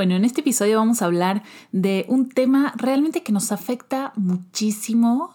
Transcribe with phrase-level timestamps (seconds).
[0.00, 1.42] Bueno, en este episodio vamos a hablar
[1.72, 5.34] de un tema realmente que nos afecta muchísimo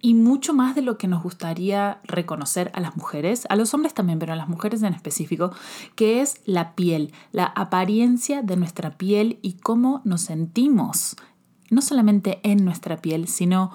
[0.00, 3.94] y mucho más de lo que nos gustaría reconocer a las mujeres, a los hombres
[3.94, 5.50] también, pero a las mujeres en específico,
[5.96, 11.16] que es la piel, la apariencia de nuestra piel y cómo nos sentimos,
[11.70, 13.72] no solamente en nuestra piel, sino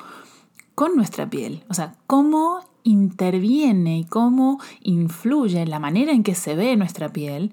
[0.76, 6.56] con nuestra piel, o sea, cómo interviene y cómo influye la manera en que se
[6.56, 7.52] ve nuestra piel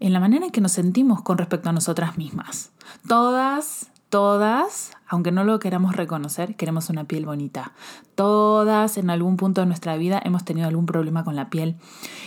[0.00, 2.72] en la manera en que nos sentimos con respecto a nosotras mismas.
[3.06, 7.72] Todas, todas, aunque no lo queramos reconocer, queremos una piel bonita.
[8.14, 11.76] Todas en algún punto de nuestra vida hemos tenido algún problema con la piel.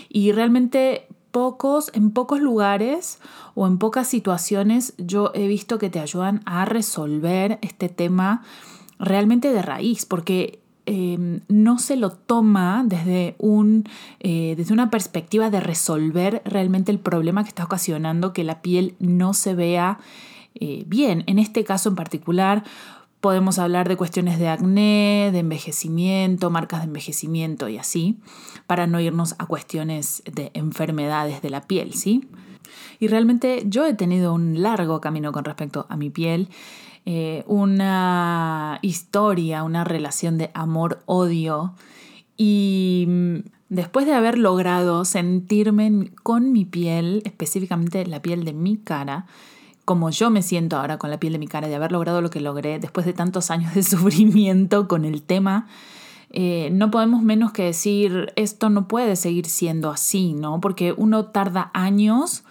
[0.07, 3.19] Y realmente pocos, en pocos lugares
[3.55, 8.43] o en pocas situaciones yo he visto que te ayudan a resolver este tema
[8.99, 13.85] realmente de raíz, porque Em, no se lo toma desde, un,
[14.19, 18.95] eh, desde una perspectiva de resolver realmente el problema que está ocasionando que la piel
[18.99, 19.99] no se vea
[20.55, 21.23] eh, bien.
[21.27, 22.63] En este caso en particular
[23.21, 28.17] podemos hablar de cuestiones de acné, de envejecimiento, marcas de envejecimiento y así,
[28.67, 32.27] para no irnos a cuestiones de enfermedades de la piel, ¿sí?
[32.99, 36.49] Y realmente yo he tenido un largo camino con respecto a mi piel.
[37.05, 41.73] Eh, una historia, una relación de amor-odio.
[42.37, 43.35] Y mm,
[43.69, 49.25] después de haber logrado sentirme con mi piel, específicamente la piel de mi cara,
[49.85, 52.29] como yo me siento ahora con la piel de mi cara, de haber logrado lo
[52.29, 55.67] que logré después de tantos años de sufrimiento con el tema,
[56.29, 60.61] eh, no podemos menos que decir, esto no puede seguir siendo así, ¿no?
[60.61, 62.43] Porque uno tarda años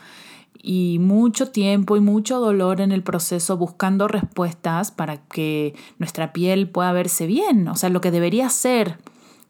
[0.60, 6.68] y mucho tiempo y mucho dolor en el proceso buscando respuestas para que nuestra piel
[6.68, 8.98] pueda verse bien, o sea, lo que debería ser,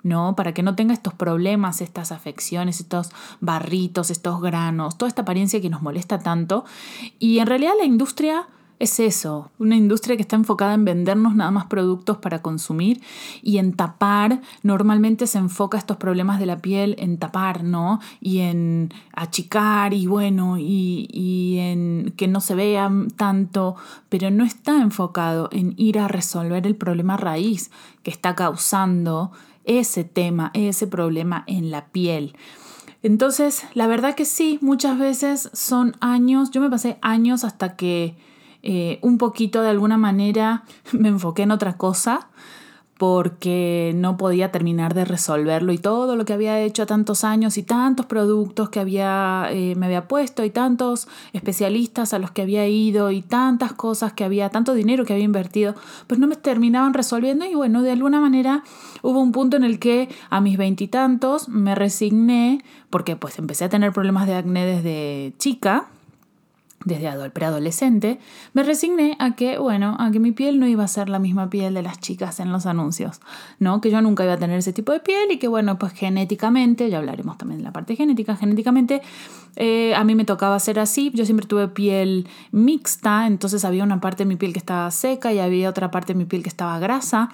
[0.02, 0.34] ¿no?
[0.36, 3.10] Para que no tenga estos problemas, estas afecciones, estos
[3.40, 6.64] barritos, estos granos, toda esta apariencia que nos molesta tanto.
[7.18, 8.46] Y en realidad la industria
[8.82, 13.00] es eso, una industria que está enfocada en vendernos nada más productos para consumir
[13.40, 18.00] y en tapar, normalmente se enfoca estos problemas de la piel en tapar, ¿no?
[18.20, 23.76] Y en achicar y bueno, y, y en que no se vean tanto,
[24.08, 27.70] pero no está enfocado en ir a resolver el problema raíz
[28.02, 29.30] que está causando
[29.64, 32.34] ese tema, ese problema en la piel.
[33.04, 38.16] Entonces, la verdad que sí, muchas veces son años, yo me pasé años hasta que
[38.62, 42.28] eh, un poquito de alguna manera me enfoqué en otra cosa
[43.02, 47.64] porque no podía terminar de resolverlo y todo lo que había hecho tantos años y
[47.64, 52.68] tantos productos que había, eh, me había puesto y tantos especialistas a los que había
[52.68, 55.74] ido y tantas cosas que había, tanto dinero que había invertido,
[56.06, 58.62] pues no me terminaban resolviendo y bueno, de alguna manera
[59.02, 63.68] hubo un punto en el que a mis veintitantos me resigné porque pues empecé a
[63.68, 65.88] tener problemas de acné desde chica
[66.84, 68.18] desde preadolescente,
[68.52, 71.50] me resigné a que, bueno, a que mi piel no iba a ser la misma
[71.50, 73.20] piel de las chicas en los anuncios,
[73.58, 73.80] ¿no?
[73.80, 76.90] Que yo nunca iba a tener ese tipo de piel y que, bueno, pues genéticamente,
[76.90, 79.02] ya hablaremos también de la parte genética, genéticamente
[79.56, 84.00] eh, a mí me tocaba ser así, yo siempre tuve piel mixta, entonces había una
[84.00, 86.48] parte de mi piel que estaba seca y había otra parte de mi piel que
[86.48, 87.30] estaba grasa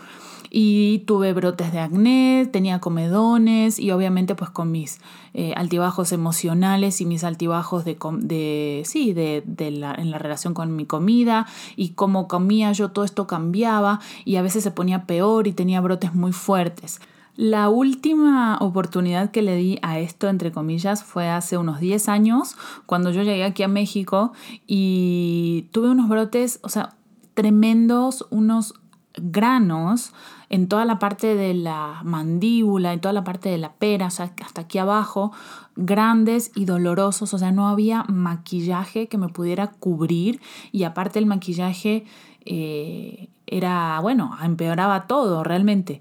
[0.50, 5.00] y tuve brotes de acné, tenía comedones y obviamente pues con mis
[5.34, 10.75] eh, altibajos emocionales y mis altibajos de, de sí, de, la, en la relación con
[10.76, 15.47] mi comida y cómo comía yo, todo esto cambiaba y a veces se ponía peor
[15.47, 17.00] y tenía brotes muy fuertes.
[17.38, 22.56] La última oportunidad que le di a esto, entre comillas, fue hace unos 10 años,
[22.84, 24.32] cuando yo llegué aquí a México
[24.66, 26.97] y tuve unos brotes, o sea,
[27.34, 28.74] tremendos, unos
[29.15, 30.12] granos
[30.50, 34.10] en toda la parte de la mandíbula, en toda la parte de la pera, o
[34.10, 35.33] sea, hasta aquí abajo,
[35.77, 40.41] grandes y dolorosos, o sea, no había maquillaje que me pudiera cubrir
[40.72, 42.04] y aparte el maquillaje
[42.45, 46.00] eh, era, bueno, empeoraba todo realmente.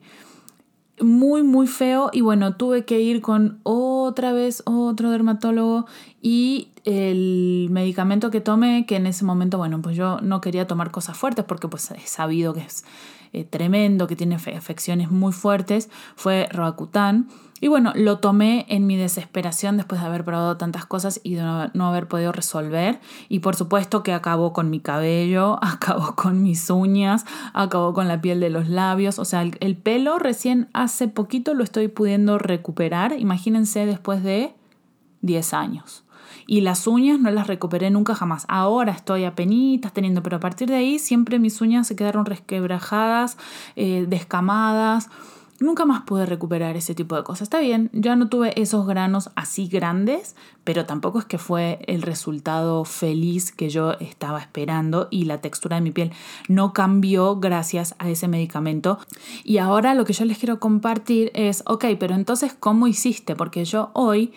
[0.99, 5.85] Muy, muy feo y bueno, tuve que ir con otra vez otro dermatólogo
[6.23, 10.89] y el medicamento que tomé, que en ese momento, bueno, pues yo no quería tomar
[10.89, 12.83] cosas fuertes porque pues he sabido que es
[13.37, 17.27] eh, tremendo, que tiene afecciones muy fuertes, fue Roacutan.
[17.59, 21.87] Y bueno, lo tomé en mi desesperación después de haber probado tantas cosas y no,
[21.87, 22.99] haber podido resolver.
[23.29, 28.21] Y por supuesto que acabó con mi cabello, acabó con mis uñas, acabó con la
[28.21, 29.19] piel de los labios.
[29.19, 33.13] O sea, el, el pelo recién hace poquito lo estoy pudiendo recuperar.
[33.19, 34.53] Imagínense después de
[35.21, 36.03] 10 años.
[36.47, 38.45] Y las uñas no las recuperé nunca jamás.
[38.47, 42.25] Ahora estoy a penitas teniendo, pero a partir de ahí siempre mis uñas se quedaron
[42.25, 43.37] resquebrajadas,
[43.75, 45.09] eh, descamadas.
[45.59, 47.43] Nunca más pude recuperar ese tipo de cosas.
[47.43, 52.03] Está bien, ya no tuve esos granos así grandes, pero tampoco es que fue el
[52.03, 56.11] resultado feliz que yo estaba esperando y la textura de mi piel
[56.47, 58.99] no cambió gracias a ese medicamento.
[59.43, 63.35] Y ahora lo que yo les quiero compartir es, ok, pero entonces, ¿cómo hiciste?
[63.35, 64.33] Porque yo hoy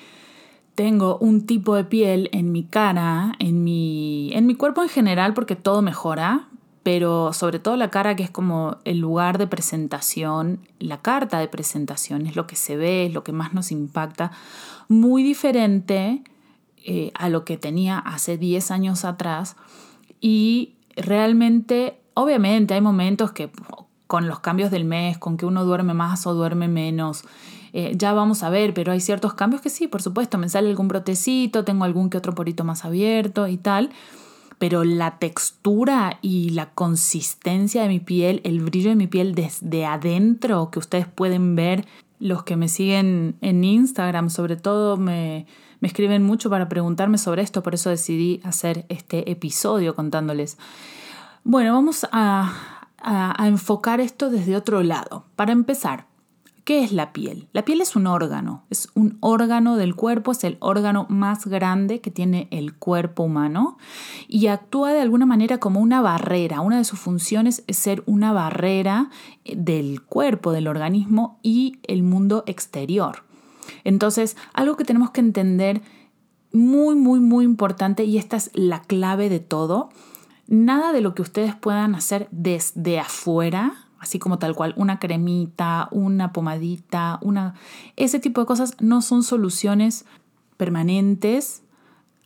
[0.81, 5.35] tengo un tipo de piel en mi cara, en mi, en mi cuerpo en general,
[5.35, 6.49] porque todo mejora,
[6.83, 11.49] pero sobre todo la cara que es como el lugar de presentación, la carta de
[11.49, 14.33] presentación, es lo que se ve, es lo que más nos impacta,
[14.89, 16.23] muy diferente
[16.87, 19.57] eh, a lo que tenía hace 10 años atrás.
[20.19, 23.51] Y realmente, obviamente hay momentos que
[24.07, 27.25] con los cambios del mes, con que uno duerme más o duerme menos,
[27.73, 30.69] eh, ya vamos a ver, pero hay ciertos cambios que sí, por supuesto, me sale
[30.69, 33.91] algún brotecito, tengo algún que otro porito más abierto y tal,
[34.59, 39.87] pero la textura y la consistencia de mi piel, el brillo de mi piel desde
[39.87, 41.87] adentro, que ustedes pueden ver,
[42.19, 45.47] los que me siguen en Instagram sobre todo me,
[45.81, 50.59] me escriben mucho para preguntarme sobre esto, por eso decidí hacer este episodio contándoles.
[51.43, 52.53] Bueno, vamos a,
[52.99, 55.25] a enfocar esto desde otro lado.
[55.37, 56.10] Para empezar,
[56.71, 57.49] ¿Qué es la piel?
[57.53, 62.01] La piel es un órgano, es un órgano del cuerpo, es el órgano más grande
[62.01, 63.77] que tiene el cuerpo humano
[64.29, 66.61] y actúa de alguna manera como una barrera.
[66.61, 69.11] Una de sus funciones es ser una barrera
[69.45, 73.25] eh, del cuerpo, del organismo y el mundo exterior.
[73.83, 75.83] Entonces, algo que tenemos que entender
[76.53, 79.89] muy, muy, muy importante y esta es la clave de todo,
[80.47, 85.89] nada de lo que ustedes puedan hacer desde afuera, así como tal cual, una cremita,
[85.93, 87.55] una pomadita, una...
[87.97, 90.07] Ese tipo de cosas no son soluciones
[90.57, 91.63] permanentes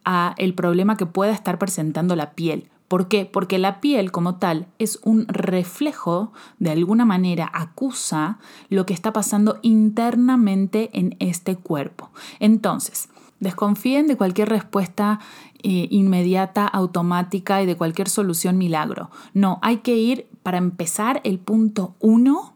[0.05, 2.71] a el problema que pueda estar presentando la piel.
[2.89, 3.25] ¿Por qué?
[3.27, 8.39] Porque la piel como tal es un reflejo, de alguna manera acusa
[8.69, 12.11] lo que está pasando internamente en este cuerpo.
[12.41, 13.09] Entonces,
[13.41, 15.19] desconfíen de cualquier respuesta
[15.63, 19.11] eh, inmediata, automática y de cualquier solución milagro.
[19.33, 22.55] No, hay que ir para empezar el punto uno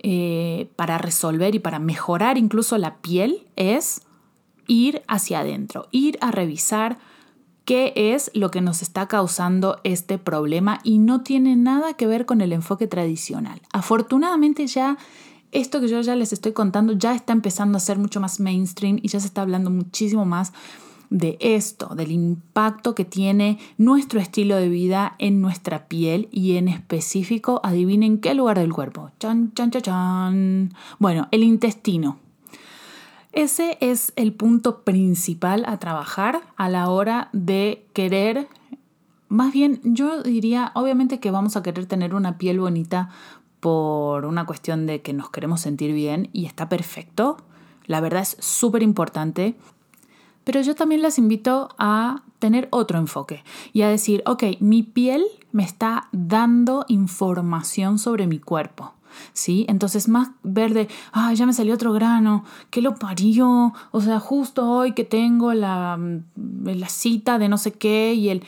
[0.00, 4.00] eh, para resolver y para mejorar incluso la piel es
[4.66, 6.98] ir hacia adentro, ir a revisar
[7.66, 12.24] qué es lo que nos está causando este problema y no tiene nada que ver
[12.24, 13.60] con el enfoque tradicional.
[13.72, 14.96] Afortunadamente ya
[15.52, 18.98] esto que yo ya les estoy contando ya está empezando a ser mucho más mainstream
[19.02, 20.54] y ya se está hablando muchísimo más
[21.10, 26.68] de esto, del impacto que tiene nuestro estilo de vida en nuestra piel y en
[26.68, 29.10] específico, adivinen qué lugar del cuerpo.
[29.18, 30.74] Chan, chan, chan, chan.
[30.98, 32.18] Bueno, el intestino.
[33.32, 38.48] Ese es el punto principal a trabajar a la hora de querer,
[39.28, 43.10] más bien yo diría, obviamente que vamos a querer tener una piel bonita
[43.60, 47.36] por una cuestión de que nos queremos sentir bien y está perfecto.
[47.86, 49.56] La verdad es súper importante
[50.44, 55.24] pero yo también las invito a tener otro enfoque y a decir, ok, mi piel
[55.52, 58.94] me está dando información sobre mi cuerpo.
[59.32, 59.66] ¿Sí?
[59.68, 63.74] Entonces, más ver de, ah, ya me salió otro grano, ¿qué lo parió?
[63.90, 65.98] O sea, justo hoy que tengo la,
[66.36, 68.44] la cita de no sé qué y el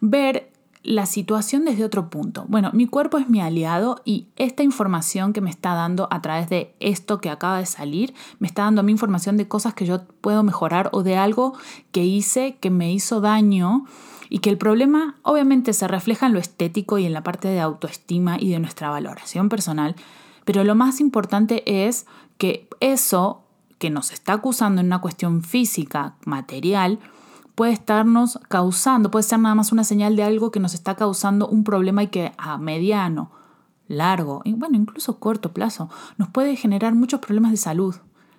[0.00, 0.49] ver
[0.82, 2.46] la situación desde otro punto.
[2.48, 6.48] Bueno, mi cuerpo es mi aliado y esta información que me está dando a través
[6.48, 10.04] de esto que acaba de salir, me está dando mí información de cosas que yo
[10.20, 11.54] puedo mejorar o de algo
[11.92, 13.84] que hice que me hizo daño
[14.30, 17.60] y que el problema obviamente se refleja en lo estético y en la parte de
[17.60, 19.96] autoestima y de nuestra valoración personal,
[20.44, 22.06] pero lo más importante es
[22.38, 23.42] que eso
[23.78, 27.00] que nos está acusando en una cuestión física, material,
[27.60, 31.46] puede estarnos causando, puede ser nada más una señal de algo que nos está causando
[31.46, 33.32] un problema y que a mediano,
[33.86, 37.96] largo y bueno, incluso corto plazo nos puede generar muchos problemas de salud.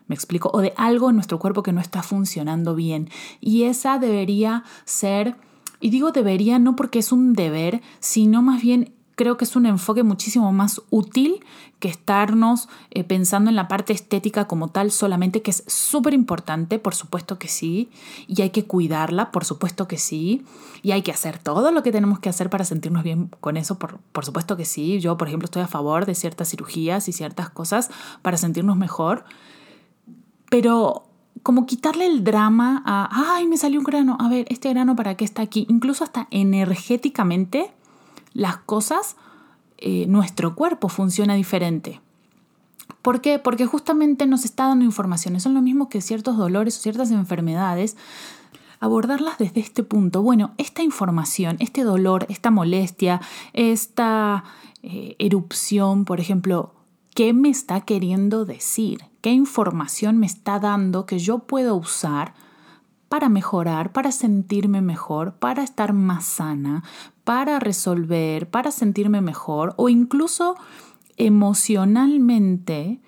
[0.08, 3.12] Me explico, o de algo en nuestro cuerpo que no está funcionando bien.
[3.40, 5.36] Y esa debería ser,
[5.80, 9.68] y digo debería no porque es un deber, sino más bien creo que es un
[9.68, 11.46] enfoque muchísimo más útil
[11.78, 16.80] que estarnos eh, pensando en la parte estética como tal solamente, que es súper importante,
[16.80, 17.92] por supuesto que sí,
[18.26, 20.44] y hay que cuidarla, por supuesto que sí,
[20.82, 23.78] y hay que hacer todo lo que tenemos que hacer para sentirnos bien con eso,
[23.78, 25.00] por, por supuesto que sí.
[25.00, 27.92] Yo, por ejemplo, estoy a favor de ciertas cirugías y ciertas cosas
[28.24, 29.24] para sentirnos mejor,
[30.50, 31.04] pero
[31.44, 35.14] como quitarle el drama a, ay, me salió un grano, a ver, este grano para
[35.14, 37.72] qué está aquí, incluso hasta energéticamente
[38.34, 39.16] las cosas,
[39.78, 42.02] eh, nuestro cuerpo funciona diferente.
[43.02, 43.40] ¿Por qué?
[43.40, 45.40] Porque justamente nos está dando información.
[45.40, 47.98] Son lo mismo que ciertos dolores o ciertas enfermedades.
[48.80, 50.22] Abordarlas desde este punto.
[50.22, 53.22] Bueno, esta información, este dolor, esta molestia,
[53.54, 54.44] esta
[54.84, 56.74] eh, erupción, por ejemplo,
[57.16, 59.06] ¿qué me está queriendo decir?
[59.22, 62.34] ¿Qué información me está dando que yo puedo usar
[63.12, 66.82] para mejorar, para sentirme mejor, para estar más sana,
[67.26, 70.56] para resolver, para sentirme mejor o incluso
[71.18, 73.02] emocionalmente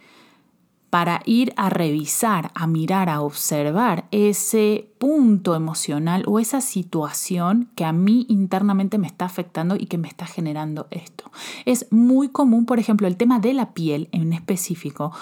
[0.90, 7.86] para ir a revisar, a mirar, a observar ese punto emocional o esa situación que
[7.86, 11.32] a mí internamente me está afectando y que me está generando esto.
[11.64, 15.14] Es muy común, por ejemplo, el tema de la piel en específico.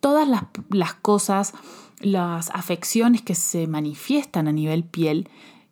[0.00, 1.52] Todas las, cosas
[2.02, 5.28] las afecciones que se manifiestan a nivel piel,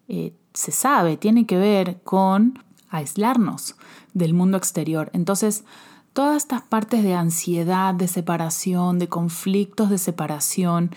[0.09, 2.59] eh, se sabe, tiene que ver con
[2.89, 3.77] aislarnos
[4.15, 5.11] del mundo exterior.
[5.13, 5.65] Entonces,
[6.13, 10.91] todas estas partes de ansiedad, de separación, de conflictos de separación,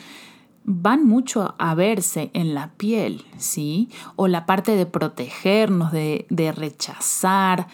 [0.66, 3.90] van mucho a verse en la piel, ¿sí?
[4.16, 7.68] O la parte de protegernos, de, de rechazar,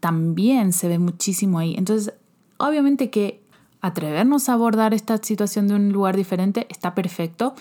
[0.00, 1.74] también se ve muchísimo ahí.
[1.76, 2.14] Entonces,
[2.56, 3.42] obviamente que
[3.80, 7.54] atrevernos a abordar esta situación de un lugar diferente está perfecto.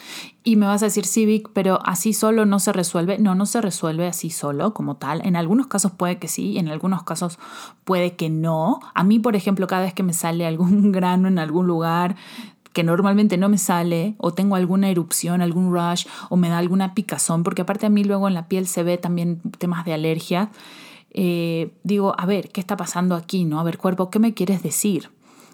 [0.44, 3.18] Y me vas a decir, sí, Vic, pero así solo no se resuelve.
[3.20, 5.26] No, no se resuelve así solo como tal.
[5.26, 7.40] En algunos casos puede que sí, en algunos casos
[7.84, 8.80] puede que no.
[8.94, 12.16] A mí, por ejemplo, cada vez que me sale algún grano en algún lugar,
[12.74, 16.94] que normalmente no me sale, o tengo alguna erupción, algún rush, o me da alguna
[16.94, 20.52] picazón, porque aparte a mí luego en la piel se ve también temas de alergia.
[21.12, 23.46] Eh, digo, a ver, ¿qué está pasando aquí?
[23.46, 23.60] ¿No?
[23.60, 25.10] A ver, cuerpo, ¿qué me quieres decir?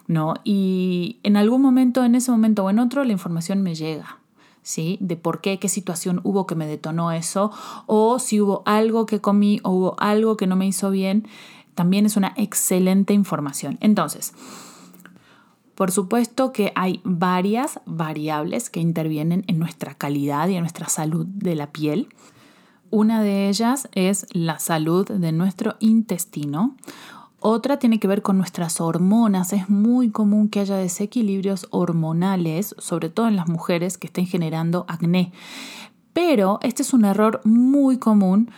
[0.07, 0.35] ¿No?
[0.43, 4.19] Y en algún momento, en ese momento o en otro, la información me llega.
[4.62, 4.97] ¿Sí?
[5.00, 7.51] De por qué, qué situación hubo que me detonó eso,
[7.85, 11.27] o si hubo algo que comí o hubo algo que no me hizo bien,
[11.75, 13.77] también es una excelente información.
[13.79, 14.33] Entonces,
[15.75, 21.25] por supuesto que hay varias variables que intervienen en nuestra calidad y en nuestra salud
[21.27, 22.07] de la piel.
[22.91, 26.77] Una de ellas es la salud de nuestro intestino.
[27.47, 29.53] Otra tiene que ver con nuestras hormonas.
[29.53, 34.83] Es muy común que haya desequilibrios hormonales, sobre todo en las mujeres que estén generando
[34.87, 35.31] acné.
[36.11, 38.49] Pero este es un error muy común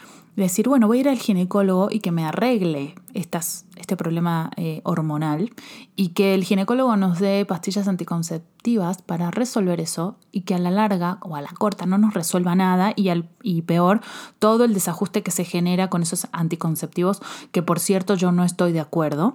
[0.44, 5.52] decir, bueno, voy a ir al ginecólogo y que me arregle este problema eh, hormonal
[5.96, 10.70] y que el ginecólogo nos dé pastillas anticonceptivas para resolver eso y que a la
[10.70, 14.02] larga o a la corta no nos resuelva nada y, al, y peor,
[14.38, 18.74] todo el desajuste que se genera con esos anticonceptivos, que por cierto yo no estoy
[18.74, 19.34] de acuerdo.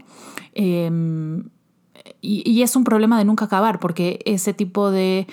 [0.54, 1.44] Em,
[2.20, 5.26] y, es un problema de nunca acabar, porque ese tipo de,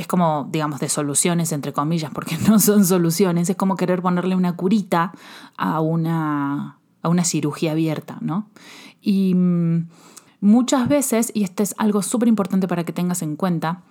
[0.00, 4.34] es como, digamos, de soluciones, entre comillas, porque no son soluciones, es como querer ponerle
[4.34, 5.12] una curita
[5.56, 8.48] a una, a una cirugía abierta, ¿no?
[9.02, 9.88] Y mm,
[10.40, 13.82] muchas veces, y esto es algo súper importante para que tengas en cuenta,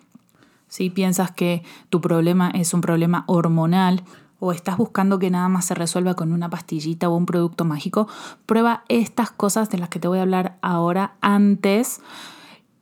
[0.68, 4.04] si piensas que tu problema es un problema hormonal,
[4.42, 8.08] o estás buscando que nada más se resuelva con una pastillita o un producto mágico,
[8.46, 12.00] prueba estas cosas de las que te voy a hablar ahora antes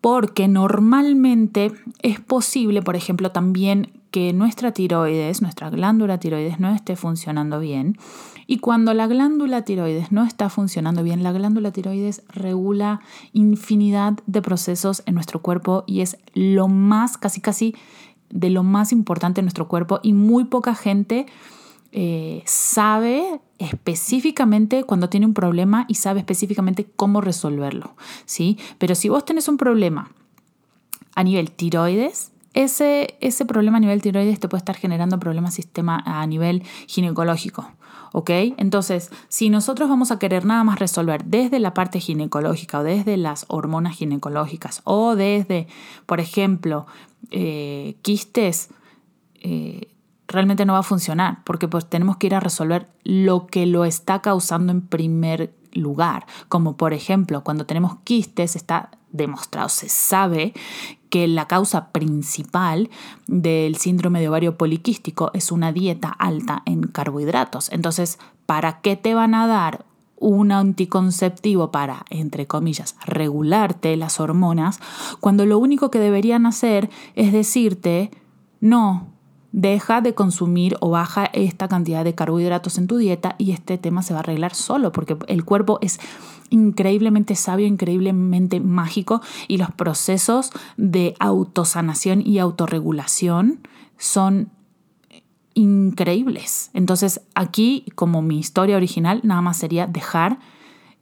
[0.02, 6.96] porque normalmente es posible, por ejemplo, también que nuestra tiroides, nuestra glándula tiroides no esté
[6.96, 7.98] funcionando bien.
[8.46, 13.02] Y cuando la glándula tiroides no está funcionando bien, la glándula tiroides regula
[13.34, 17.76] infinidad de procesos en nuestro cuerpo y es lo más, casi casi
[18.30, 21.26] de lo más importante en nuestro cuerpo y muy poca gente
[21.92, 27.96] eh, sabe específicamente cuando tiene un problema y sabe específicamente cómo resolverlo,
[28.26, 28.58] ¿sí?
[28.78, 30.12] Pero si vos tenés un problema
[31.16, 36.02] a nivel tiroides, ese, ese problema a nivel tiroides te puede estar generando problemas sistema
[36.06, 37.72] a nivel ginecológico.
[38.14, 38.30] ¿Ok?
[38.58, 43.18] Entonces, si nosotros vamos a querer nada más resolver desde la parte ginecológica o desde
[43.18, 45.68] las hormonas ginecológicas o desde,
[46.06, 46.88] por ejemplo,
[47.32, 48.70] eh, quistes,
[49.42, 49.90] eh,
[50.28, 53.86] realmente no va a funcionar, porque pues tenemos que ir a resolver lo que lo
[53.86, 56.26] está causando en primer lugar.
[56.50, 60.54] Como por ejemplo, cuando tenemos quistes, está demostrado, se sabe
[61.10, 62.90] que la causa principal
[63.28, 67.72] del síndrome de ovario poliquístico es una dieta alta en carbohidratos.
[67.72, 69.86] Entonces, ¿para qué te van a dar
[70.20, 74.80] un anticonceptivo para, entre comillas, regularte las hormonas,
[75.20, 78.12] cuando lo único que deberían hacer es decirte,
[78.60, 79.08] no,
[79.58, 84.04] deja de consumir o baja esta cantidad de carbohidratos en tu dieta y este tema
[84.04, 86.00] se va a arreglar solo, porque el cuerpo es
[86.52, 94.52] increíblemente sabio, increíblemente mágico y los procesos de autosanación y autorregulación son
[95.56, 96.70] increíbles.
[96.76, 100.38] Entonces aquí, como mi historia original, nada más sería dejar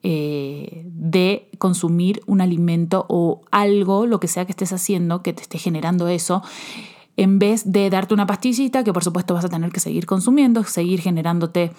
[0.01, 5.41] eh, de consumir un alimento o algo, lo que sea que estés haciendo, que te
[5.41, 6.41] esté generando eso,
[7.17, 10.63] en vez de darte una pastillita que por supuesto vas a tener que seguir consumiendo,
[10.63, 11.72] seguir generándote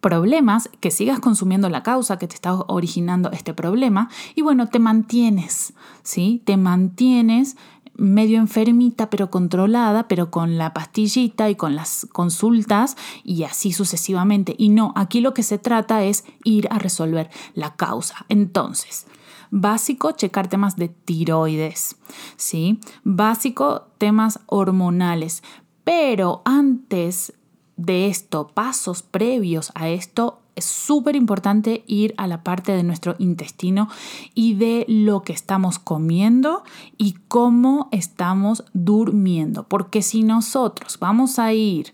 [0.00, 4.78] problemas, que sigas consumiendo la causa que te está originando este problema y bueno, te
[4.78, 5.72] mantienes,
[6.02, 6.42] ¿sí?
[6.44, 7.56] Te mantienes
[7.96, 14.54] medio enfermita pero controlada, pero con la pastillita y con las consultas y así sucesivamente.
[14.58, 18.26] Y no, aquí lo que se trata es ir a resolver la causa.
[18.28, 19.06] Entonces,
[19.50, 21.96] básico, checar temas de tiroides,
[22.36, 22.80] ¿sí?
[23.02, 25.42] Básico, temas hormonales.
[25.84, 27.34] Pero antes
[27.76, 33.16] de esto, pasos previos a esto, es súper importante ir a la parte de nuestro
[33.18, 33.88] intestino
[34.34, 36.62] y de lo que estamos comiendo
[36.96, 39.64] y cómo estamos durmiendo.
[39.64, 41.92] Porque si nosotros vamos a ir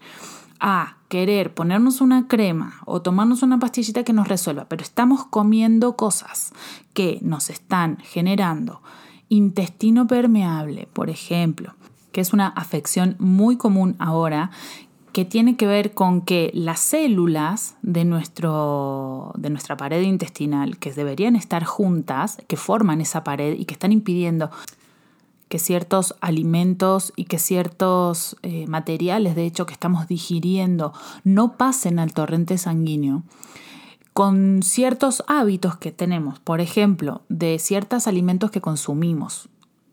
[0.59, 5.97] a querer ponernos una crema o tomarnos una pastillita que nos resuelva, pero estamos comiendo
[5.97, 6.53] cosas
[6.95, 8.81] que nos están generando
[9.29, 11.75] intestino permeable, por ejemplo,
[12.13, 14.53] que es una afección muy común ahora
[15.13, 20.93] que tiene que ver con que las células de, nuestro, de nuestra pared intestinal, que
[20.93, 24.53] deberían estar juntas, que forman esa pared y que están impidiendo
[25.51, 31.99] que ciertos alimentos y que ciertos eh, materiales, de hecho, que estamos digiriendo, no pasen
[31.99, 33.25] al torrente sanguíneo,
[34.13, 39.49] con ciertos hábitos que tenemos, por ejemplo, de ciertos alimentos que consumimos,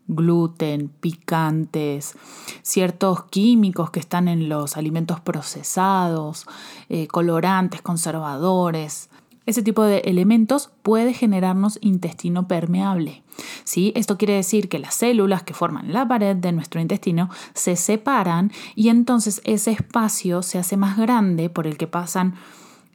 [0.07, 2.13] gluten, picantes,
[2.61, 6.45] ciertos químicos que están en los alimentos procesados,
[6.87, 9.09] eh, colorantes, conservadores.
[9.47, 13.23] Ese tipo de elementos puede generarnos intestino permeable.
[13.63, 13.91] ¿Sí?
[13.95, 18.51] Esto quiere decir que las células que forman la pared de nuestro intestino se separan
[18.75, 22.35] y entonces ese espacio se hace más grande por el que pasan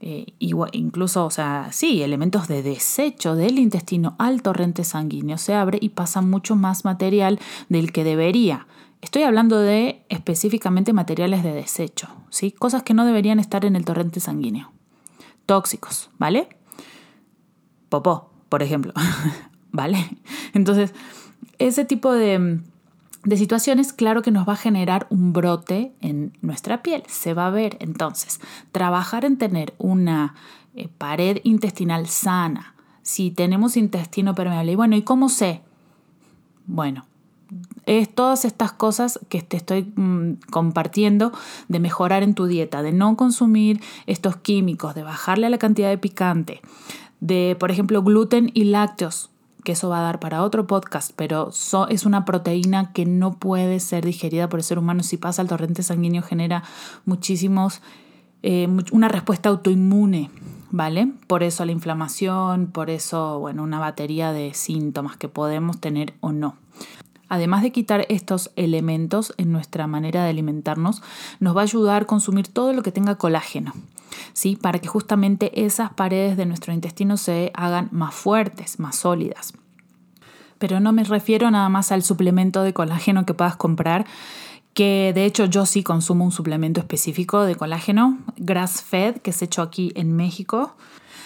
[0.04, 5.78] eh, incluso, o sea, sí, elementos de desecho del intestino al torrente sanguíneo se abre
[5.80, 8.66] y pasa mucho más material del que debería.
[9.00, 12.50] Estoy hablando de específicamente materiales de desecho, ¿sí?
[12.50, 14.72] Cosas que no deberían estar en el torrente sanguíneo.
[15.46, 16.48] Tóxicos, ¿vale?
[17.88, 18.92] Popó, por ejemplo,
[19.72, 19.98] ¿vale?
[20.54, 20.94] Entonces,
[21.58, 22.60] ese tipo de
[23.24, 27.04] de situaciones, claro que nos va a generar un brote en nuestra piel.
[27.06, 28.40] Se va a ver entonces,
[28.72, 30.34] trabajar en tener una
[30.74, 34.72] eh, pared intestinal sana, si tenemos intestino permeable.
[34.72, 35.62] Y bueno, ¿y cómo sé?
[36.66, 37.06] Bueno,
[37.86, 41.32] es todas estas cosas que te estoy mm, compartiendo
[41.68, 45.90] de mejorar en tu dieta, de no consumir estos químicos, de bajarle a la cantidad
[45.90, 46.60] de picante,
[47.20, 49.31] de, por ejemplo, gluten y lácteos
[49.64, 51.50] que eso va a dar para otro podcast, pero
[51.88, 55.02] es una proteína que no puede ser digerida por el ser humano.
[55.02, 56.64] Si pasa al torrente sanguíneo genera
[57.04, 57.80] muchísimos,
[58.42, 60.30] eh, una respuesta autoinmune,
[60.70, 61.12] ¿vale?
[61.28, 66.32] Por eso la inflamación, por eso, bueno, una batería de síntomas que podemos tener o
[66.32, 66.56] no.
[67.28, 71.02] Además de quitar estos elementos en nuestra manera de alimentarnos,
[71.40, 73.72] nos va a ayudar a consumir todo lo que tenga colágeno.
[74.32, 74.56] ¿Sí?
[74.56, 79.54] para que justamente esas paredes de nuestro intestino se hagan más fuertes, más sólidas.
[80.58, 84.06] Pero no me refiero nada más al suplemento de colágeno que puedas comprar,
[84.74, 89.42] que de hecho yo sí consumo un suplemento específico de colágeno, grass fed, que es
[89.42, 90.76] hecho aquí en México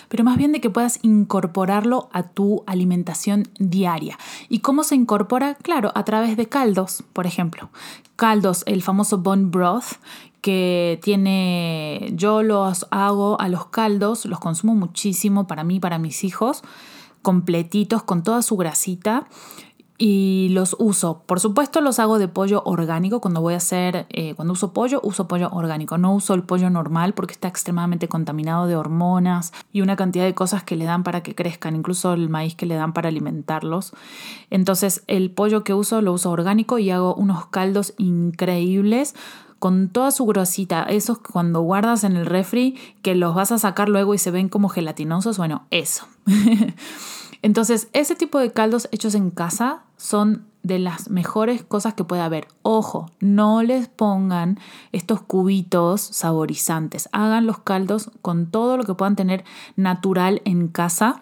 [0.09, 4.19] pero más bien de que puedas incorporarlo a tu alimentación diaria.
[4.49, 5.55] ¿Y cómo se incorpora?
[5.55, 7.71] Claro, a través de caldos, por ejemplo.
[8.17, 9.97] Caldos, el famoso bone broth,
[10.41, 16.23] que tiene, yo los hago a los caldos, los consumo muchísimo para mí, para mis
[16.23, 16.63] hijos,
[17.23, 19.27] completitos, con toda su grasita
[19.99, 21.23] y los uso.
[21.27, 25.01] Por supuesto los hago de pollo orgánico cuando voy a hacer, eh, cuando uso pollo,
[25.03, 25.99] uso pollo orgánico.
[25.99, 30.35] No uso el pollo normal porque está extremadamente contaminado de hormonas y una cantidad de
[30.35, 33.93] cosas que le dan para que crezcan, incluso el maíz que le dan para alimentarlos.
[34.51, 39.15] Entonces el pollo que uso lo uso orgánico y hago unos caldos increíbles
[39.59, 43.89] con toda su grosita, esos cuando guardas en el refri que los vas a sacar
[43.89, 46.07] luego y se ven como gelatinosos, bueno, eso.
[47.43, 52.23] Entonces, ese tipo de caldos hechos en casa son de las mejores cosas que puede
[52.23, 52.49] haber.
[52.63, 54.59] Ojo, no les pongan
[54.91, 57.09] estos cubitos saborizantes.
[57.13, 59.45] Hagan los caldos con todo lo que puedan tener
[59.77, 61.21] natural en casa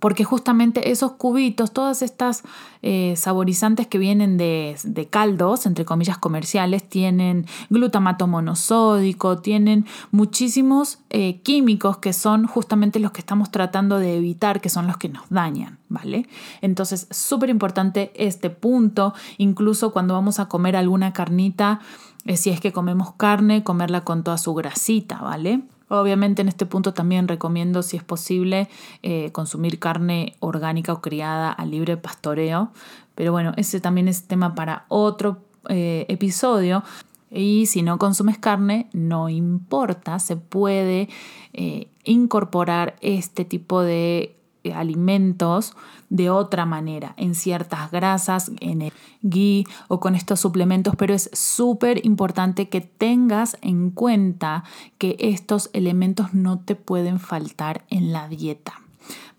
[0.00, 2.42] porque justamente esos cubitos, todas estas
[2.82, 11.40] eh, saborizantes que vienen de, caldos, entre comillas comerciales, tienen glutamato monosódico, tienen muchísimos eh,
[11.42, 15.28] químicos que son justamente los que estamos tratando de evitar, que son los que nos
[15.28, 16.26] dañan, ¿vale?
[16.62, 21.80] Entonces, súper importante este punto, incluso cuando vamos a comer alguna carnita,
[22.24, 25.60] eh, si es que comemos carne, comerla con toda su grasita, ¿vale?
[25.92, 28.68] Obviamente en este punto también recomiendo, si es posible,
[29.02, 32.70] eh, consumir carne orgánica o criada a libre pastoreo.
[33.16, 36.84] Pero bueno, ese también es tema para otro eh, episodio.
[37.28, 41.08] Y si no consumes carne, no importa, se puede
[41.52, 44.36] eh, incorporar este tipo de
[44.74, 45.74] alimentos
[46.08, 48.92] de otra manera, en ciertas grasas, en el
[49.22, 54.64] ghee o con estos suplementos, pero es súper importante que tengas en cuenta
[54.98, 58.80] que estos elementos no te pueden faltar en la dieta,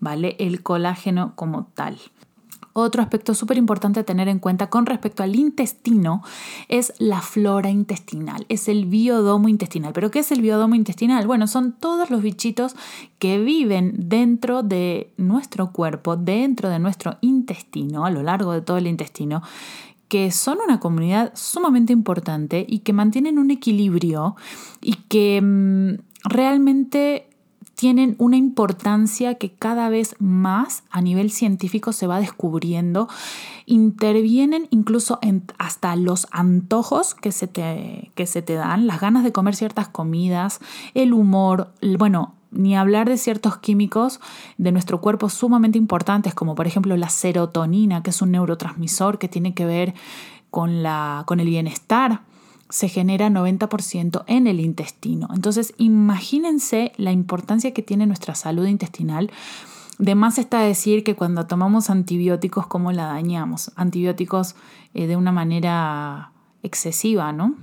[0.00, 0.36] ¿vale?
[0.38, 1.98] El colágeno como tal.
[2.74, 6.22] Otro aspecto súper importante a tener en cuenta con respecto al intestino
[6.68, 9.92] es la flora intestinal, es el biodomo intestinal.
[9.92, 11.26] ¿Pero qué es el biodomo intestinal?
[11.26, 12.74] Bueno, son todos los bichitos
[13.18, 18.78] que viven dentro de nuestro cuerpo, dentro de nuestro intestino, a lo largo de todo
[18.78, 19.42] el intestino,
[20.08, 24.36] que son una comunidad sumamente importante y que mantienen un equilibrio
[24.80, 27.28] y que mm, realmente
[27.82, 33.08] tienen una importancia que cada vez más a nivel científico se va descubriendo.
[33.66, 39.24] Intervienen incluso en hasta los antojos que se, te, que se te dan, las ganas
[39.24, 40.60] de comer ciertas comidas,
[40.94, 44.20] el humor, bueno, ni hablar de ciertos químicos
[44.58, 49.26] de nuestro cuerpo sumamente importantes, como por ejemplo la serotonina, que es un neurotransmisor que
[49.26, 49.94] tiene que ver
[50.50, 52.20] con, la, con el bienestar
[52.72, 55.28] se genera 90% en el intestino.
[55.34, 59.30] Entonces, imagínense la importancia que tiene nuestra salud intestinal.
[59.98, 63.72] De más está decir que cuando tomamos antibióticos, ¿cómo la dañamos?
[63.76, 64.56] Antibióticos
[64.94, 66.32] eh, de una manera
[66.62, 67.56] excesiva, ¿no?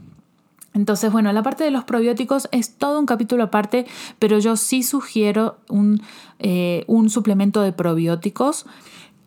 [0.75, 3.87] Entonces, bueno, la parte de los probióticos es todo un capítulo aparte,
[4.19, 6.03] pero yo sí sugiero un,
[6.37, 8.67] eh, un suplemento de probióticos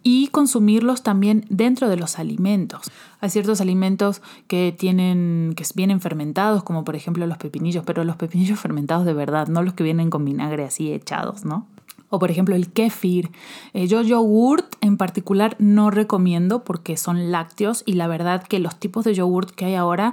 [0.02, 2.90] y consumirlos también dentro de los alimentos.
[3.20, 8.16] Hay ciertos alimentos que tienen que vienen fermentados, como por ejemplo los pepinillos, pero los
[8.16, 11.66] pepinillos fermentados de verdad, no los que vienen con vinagre así echados, ¿no?
[12.10, 13.30] O por ejemplo el kéfir.
[13.72, 18.76] Eh, yo yogurt en particular no recomiendo porque son lácteos y la verdad que los
[18.76, 20.12] tipos de yogurt que hay ahora,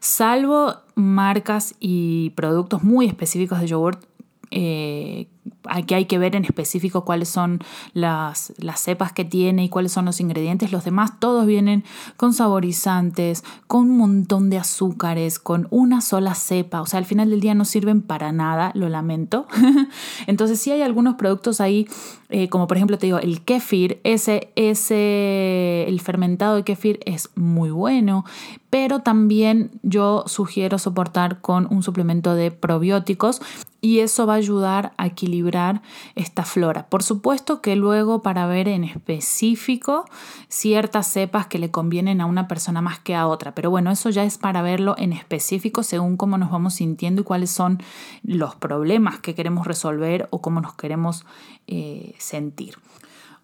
[0.00, 4.04] salvo marcas y productos muy específicos de yogurt,
[4.50, 5.28] eh,
[5.64, 7.60] aquí hay que ver en específico cuáles son
[7.92, 10.72] las, las, cepas que tiene y cuáles son los ingredientes.
[10.72, 11.84] Los demás todos vienen
[12.16, 16.80] con saborizantes, con un montón de azúcares, con una sola cepa.
[16.80, 19.46] O sea, al final del día no sirven para nada, lo lamento.
[20.26, 21.88] Entonces sí hay algunos productos ahí,
[22.30, 27.30] eh, como por ejemplo te digo, el kefir, ese, ese, el fermentado de kefir es
[27.34, 28.24] muy bueno,
[28.70, 33.40] pero también yo sugiero soportar con un suplemento de probióticos
[33.80, 35.82] y eso va a ayudar a equilibrar
[36.14, 36.88] esta flora.
[36.88, 40.04] Por supuesto que luego para ver en específico
[40.48, 44.10] ciertas cepas que le convienen a una persona más que a otra, pero bueno, eso
[44.10, 47.82] ya es para verlo en específico según cómo nos vamos sintiendo y cuáles son
[48.22, 51.24] los problemas que queremos resolver o cómo nos queremos
[51.66, 52.76] eh, sentir.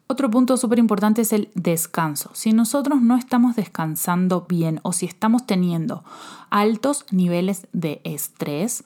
[0.06, 2.30] Otro punto súper importante es el descanso.
[2.34, 6.04] Si nosotros no estamos descansando bien o si estamos teniendo
[6.50, 8.84] altos niveles de estrés,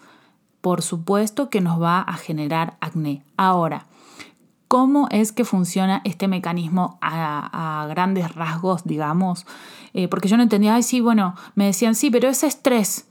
[0.60, 3.22] por supuesto que nos va a generar acné.
[3.36, 3.86] Ahora,
[4.68, 9.46] ¿cómo es que funciona este mecanismo a, grandes rasgos, digamos?
[9.94, 13.06] Eh, porque yo no entendía, ay, sí, bueno, me decían, sí, pero es estrés.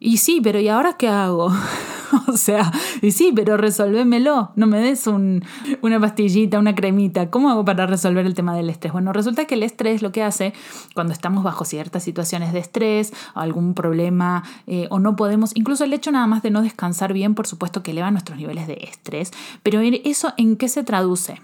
[0.00, 1.50] Y sí, pero ¿y ahora qué hago?
[2.28, 2.72] o sea,
[3.02, 4.52] y sí, pero resolvémelo.
[4.56, 7.30] No me des una pastillita, una cremita.
[7.30, 8.92] ¿Cómo hago para resolver el tema del estrés?
[8.92, 10.52] Bueno, resulta que el estrés lo que hace
[10.94, 15.92] cuando estamos bajo ciertas situaciones de estrés, algún problema, eh, o no podemos, incluso el
[15.92, 19.32] hecho nada más de no descansar bien, por supuesto que eleva nuestros niveles de estrés.
[19.62, 21.40] Pero ¿eso en qué se traduce?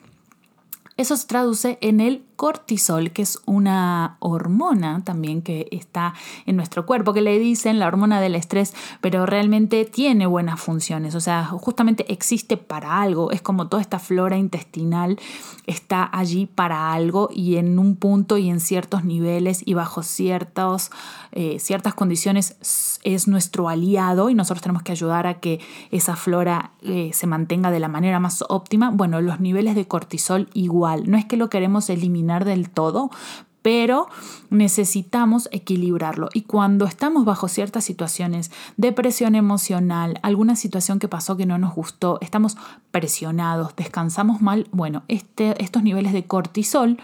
[1.01, 6.13] Eso se traduce en el cortisol, que es una hormona también que está
[6.45, 11.15] en nuestro cuerpo, que le dicen la hormona del estrés, pero realmente tiene buenas funciones,
[11.15, 15.19] o sea, justamente existe para algo, es como toda esta flora intestinal
[15.67, 20.91] está allí para algo y en un punto y en ciertos niveles y bajo ciertos,
[21.33, 26.73] eh, ciertas condiciones es nuestro aliado y nosotros tenemos que ayudar a que esa flora
[26.83, 28.90] eh, se mantenga de la manera más óptima.
[28.90, 33.11] Bueno, los niveles de cortisol igual, no es que lo queremos eliminar del todo,
[33.62, 34.09] pero
[34.49, 36.29] necesitamos equilibrarlo.
[36.33, 41.75] Y cuando estamos bajo ciertas situaciones, depresión emocional, alguna situación que pasó que no nos
[41.75, 42.57] gustó, estamos
[42.90, 46.99] presionados, descansamos mal, bueno, este, estos niveles de cortisol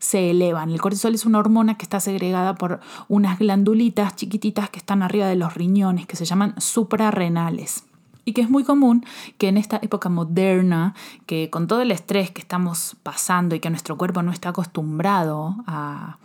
[0.00, 0.70] se elevan.
[0.70, 5.26] El cortisol es una hormona que está segregada por unas glandulitas chiquititas que están arriba
[5.28, 7.84] de los riñones, que se llaman suprarrenales
[8.24, 9.04] y que es muy común
[9.38, 10.94] que en esta época moderna,
[11.26, 15.56] que con todo el estrés que estamos pasando y que nuestro cuerpo no está acostumbrado
[15.66, 16.16] a,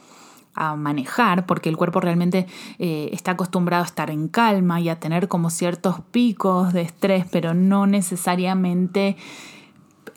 [0.78, 2.48] manejar, porque el cuerpo realmente
[2.80, 7.26] eh, está acostumbrado a estar en calma y a tener como ciertos picos de estrés,
[7.30, 9.18] pero no necesariamente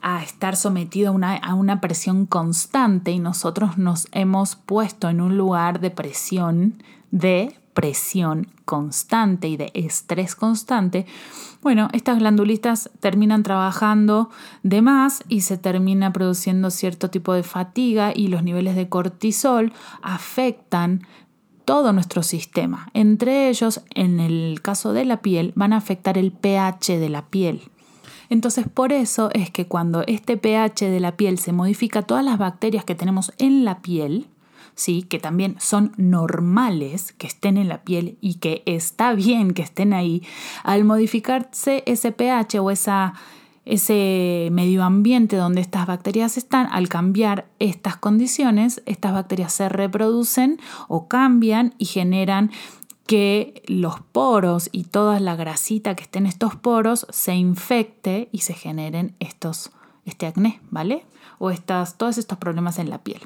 [0.03, 5.21] a estar sometido a una, a una presión constante y nosotros nos hemos puesto en
[5.21, 11.07] un lugar de presión, de presión constante y de estrés constante,
[11.63, 14.31] bueno, estas glandulitas terminan trabajando
[14.63, 19.73] de más y se termina produciendo cierto tipo de fatiga y los niveles de cortisol
[20.03, 21.07] afectan
[21.65, 22.89] todo nuestro sistema.
[22.95, 27.27] Entre ellos, en el caso de la piel, van a afectar el pH de la
[27.27, 27.71] piel.
[28.31, 32.39] Entonces, por eso es que cuando este pH de la piel se modifica, todas las
[32.39, 34.27] bacterias que tenemos en la piel,
[34.75, 35.03] ¿sí?
[35.03, 39.93] que también son normales que estén en la piel y que está bien que estén
[39.93, 40.23] ahí,
[40.63, 47.97] al modificarse ese pH o ese medio ambiente donde estas bacterias están, al cambiar estas
[47.97, 52.51] condiciones, estas bacterias se reproducen o cambian y generan
[53.09, 58.41] que los poros y toda la grasita que esté en estos poros se infecte y
[58.41, 59.71] se generen estos,
[60.05, 61.07] este acné, ¿vale?
[61.39, 63.21] o estas, todos estos problemas en la piel.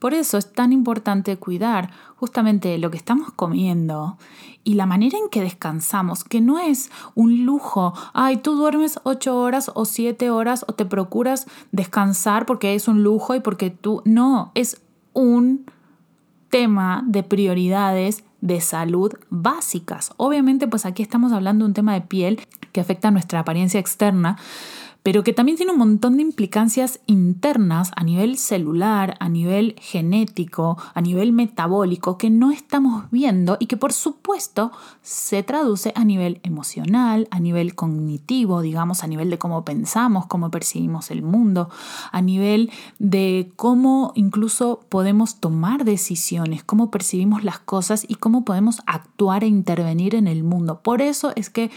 [0.00, 4.18] Por eso es tan importante cuidar justamente lo que estamos comiendo
[4.64, 9.38] y la manera en que descansamos, que no es un lujo, ay, tú duermes ocho
[9.38, 14.02] horas o siete horas o te procuras descansar porque es un lujo y porque tú,
[14.04, 14.80] no, es
[15.12, 15.70] un
[16.50, 20.12] tema de prioridades de salud básicas.
[20.16, 22.40] Obviamente, pues aquí estamos hablando de un tema de piel
[22.72, 24.38] que afecta a nuestra apariencia externa,
[25.02, 30.76] pero que también tiene un montón de implicancias internas a nivel celular, a nivel genético,
[30.92, 36.40] a nivel metabólico que no estamos viendo y que por supuesto se traduce a nivel
[36.42, 41.70] emocional, a nivel cognitivo, digamos, a nivel de cómo pensamos, cómo percibimos el mundo,
[42.12, 48.80] a nivel de cómo incluso podemos tomar decisiones, cómo percibimos las cosas y cómo podemos
[48.86, 50.80] actuar e intervenir en el mundo.
[50.82, 51.70] Por eso es que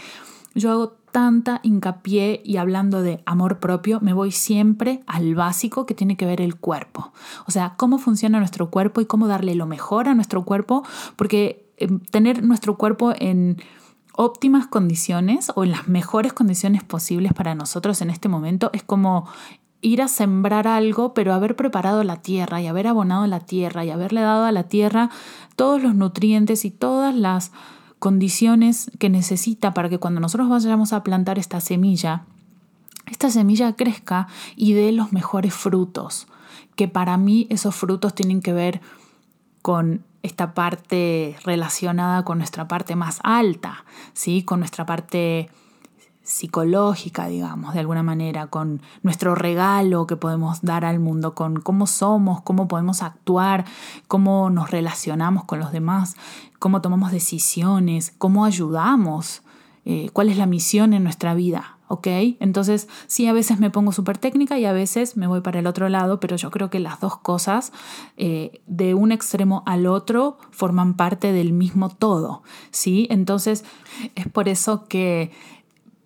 [0.54, 5.94] yo hago tanta hincapié y hablando de amor propio, me voy siempre al básico que
[5.94, 7.12] tiene que ver el cuerpo.
[7.46, 10.84] O sea, cómo funciona nuestro cuerpo y cómo darle lo mejor a nuestro cuerpo,
[11.16, 13.58] porque em, tener nuestro cuerpo en
[14.14, 19.26] óptimas condiciones o en las mejores condiciones posibles para nosotros en este momento es como
[19.80, 23.90] ir a sembrar algo, pero haber preparado la tierra y haber abonado la tierra y
[23.90, 25.10] haberle dado a la tierra
[25.56, 27.52] todos los nutrientes y todas las
[28.02, 32.24] condiciones que necesita para que cuando nosotros vayamos a plantar esta semilla,
[33.06, 36.26] esta semilla crezca y dé los mejores frutos.
[36.74, 38.80] Que para mí esos frutos tienen que ver
[39.62, 43.84] con esta parte relacionada con nuestra parte más alta,
[44.14, 44.42] ¿sí?
[44.42, 45.48] con nuestra parte
[46.22, 51.86] psicológica, digamos, de alguna manera, con nuestro regalo que podemos dar al mundo, con cómo
[51.86, 53.64] somos, cómo podemos actuar,
[54.08, 56.16] cómo nos relacionamos con los demás,
[56.58, 59.42] cómo tomamos decisiones, cómo ayudamos,
[59.84, 62.06] eh, cuál es la misión en nuestra vida, ¿ok?
[62.38, 65.66] Entonces, sí, a veces me pongo súper técnica y a veces me voy para el
[65.66, 67.72] otro lado, pero yo creo que las dos cosas,
[68.16, 73.08] eh, de un extremo al otro, forman parte del mismo todo, ¿sí?
[73.10, 73.64] Entonces,
[74.14, 75.32] es por eso que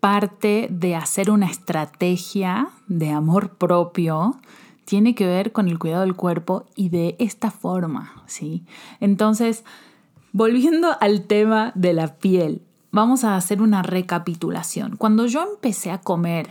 [0.07, 4.37] parte de hacer una estrategia de amor propio
[4.85, 8.63] tiene que ver con el cuidado del cuerpo y de esta forma, ¿sí?
[9.01, 9.65] Entonces,
[10.31, 14.95] volviendo al tema de la piel, vamos a hacer una recapitulación.
[14.95, 16.51] Cuando yo empecé a comer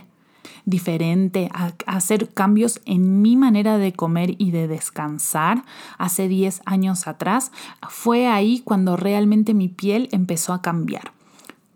[0.66, 5.64] diferente, a, hacer cambios en mi manera de comer y de descansar
[5.96, 7.52] hace 10 años atrás,
[7.88, 11.15] fue ahí cuando realmente mi piel empezó a cambiar.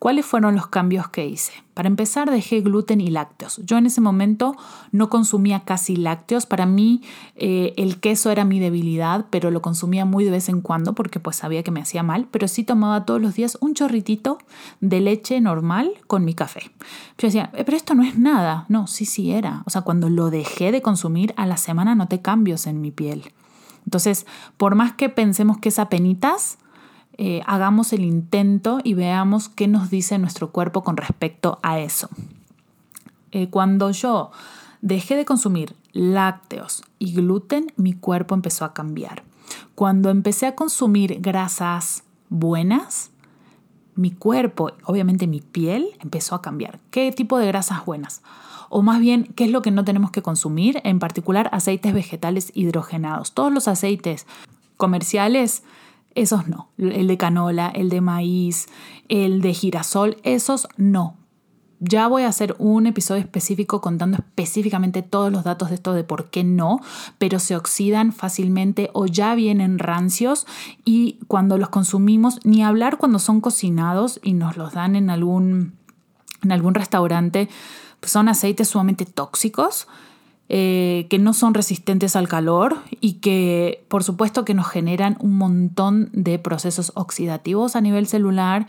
[0.01, 1.53] ¿Cuáles fueron los cambios que hice?
[1.75, 3.61] Para empezar, dejé gluten y lácteos.
[3.67, 4.57] Yo en ese momento
[4.93, 6.47] no consumía casi lácteos.
[6.47, 7.03] Para mí
[7.37, 11.21] eh, el queso era mi debilidad, pero lo consumía muy de vez en cuando porque
[11.21, 12.27] pues sabía que me hacía mal.
[12.31, 14.39] Pero sí tomaba todos los días un chorritito
[14.81, 16.71] de leche normal con mi café.
[17.19, 18.65] Yo decía, eh, pero esto no es nada.
[18.71, 19.63] No, sí, sí era.
[19.67, 23.35] O sea, cuando lo dejé de consumir, a la semana noté cambios en mi piel.
[23.85, 24.25] Entonces,
[24.57, 26.57] por más que pensemos que es apenitas,
[27.19, 32.09] eh, hagamos el intento y veamos qué nos dice nuestro cuerpo con respecto a eso.
[33.33, 34.31] Eh, cuando yo
[34.81, 39.23] dejé de consumir lácteos y gluten, mi cuerpo empezó a cambiar.
[39.75, 43.11] Cuando empecé a consumir grasas buenas,
[43.95, 46.81] mi cuerpo, obviamente mi piel, empezó a cambiar.
[46.91, 48.23] ¿Qué tipo de grasas buenas?
[48.69, 50.81] O más bien, ¿qué es lo que no tenemos que consumir?
[50.85, 53.33] En particular, aceites vegetales hidrogenados.
[53.33, 54.27] Todos los aceites
[54.77, 55.65] comerciales,
[56.15, 56.71] esos no.
[56.79, 58.67] El de canola, el de maíz,
[59.09, 61.17] el de girasol, esos no.
[61.83, 66.05] Ya voy a hacer un episodio específico contando específicamente todos los datos de esto de
[66.05, 66.81] por qué no,
[67.17, 70.47] pero se oxidan fácilmente o ya vienen rancios
[70.85, 75.73] y cuando los consumimos, ni hablar cuando son cocinados y nos los dan en algún,
[76.43, 77.49] en algún restaurante,
[78.01, 79.89] pues son aceites sumamente tóxicos.
[80.53, 85.39] Eh, que no son resistentes al calor y que por supuesto que nos generan un
[85.39, 88.67] montón de procesos oxidativos a nivel celular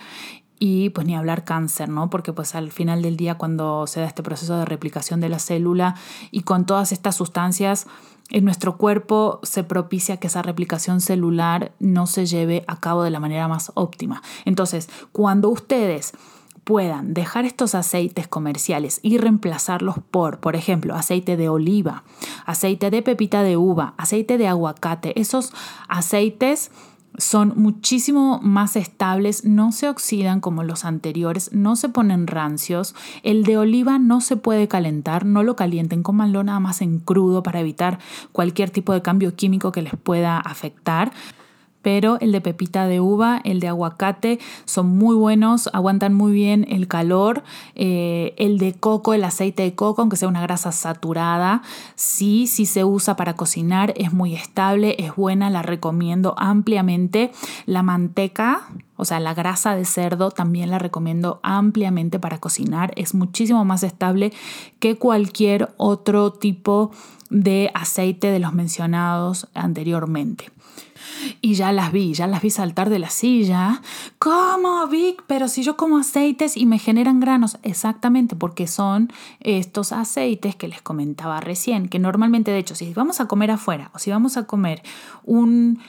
[0.59, 2.11] y pues ni hablar cáncer, ¿no?
[2.11, 5.39] Porque pues al final del día cuando se da este proceso de replicación de la
[5.39, 5.95] célula
[6.29, 7.87] y con todas estas sustancias
[8.29, 13.09] en nuestro cuerpo se propicia que esa replicación celular no se lleve a cabo de
[13.09, 14.21] la manera más óptima.
[14.45, 16.13] Entonces, cuando ustedes
[16.63, 22.03] puedan dejar estos aceites comerciales y reemplazarlos por, por ejemplo, aceite de oliva,
[22.45, 25.53] aceite de pepita de uva, aceite de aguacate, esos
[25.87, 26.71] aceites
[27.17, 32.95] son muchísimo más estables, no se oxidan como los anteriores, no se ponen rancios.
[33.23, 37.43] El de oliva no se puede calentar, no lo calienten, cómanlo nada más en crudo
[37.43, 37.99] para evitar
[38.31, 41.11] cualquier tipo de cambio químico que les pueda afectar
[41.81, 46.65] pero el de pepita de uva, el de aguacate son muy buenos, aguantan muy bien
[46.69, 47.43] el calor.
[47.75, 51.61] Eh, el de coco, el aceite de coco, aunque sea una grasa saturada,
[51.95, 57.31] sí, sí se usa para cocinar, es muy estable, es buena, la recomiendo ampliamente.
[57.65, 63.13] La manteca, o sea, la grasa de cerdo también la recomiendo ampliamente para cocinar, es
[63.13, 64.31] muchísimo más estable
[64.79, 66.91] que cualquier otro tipo
[67.29, 70.51] de aceite de los mencionados anteriormente
[71.41, 73.81] y ya las vi, ya las vi saltar de la silla.
[74.19, 75.23] ¿Cómo, Vic?
[75.27, 80.67] Pero si yo como aceites y me generan granos, exactamente, porque son estos aceites que
[80.67, 84.37] les comentaba recién, que normalmente, de hecho, si vamos a comer afuera o si vamos
[84.37, 84.81] a comer
[85.23, 85.79] un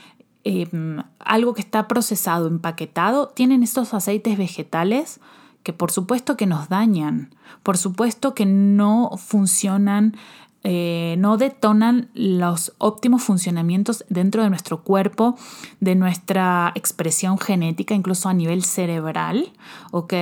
[0.45, 5.21] em, algo que está procesado, empaquetado, tienen estos aceites vegetales
[5.63, 10.17] que por supuesto que nos dañan, por supuesto que no funcionan
[10.65, 15.37] eh, no detonan los óptimos funcionamientos dentro de nuestro cuerpo,
[15.81, 19.53] de nuestra expresión genética, incluso a nivel cerebral,
[19.91, 20.13] ¿ok?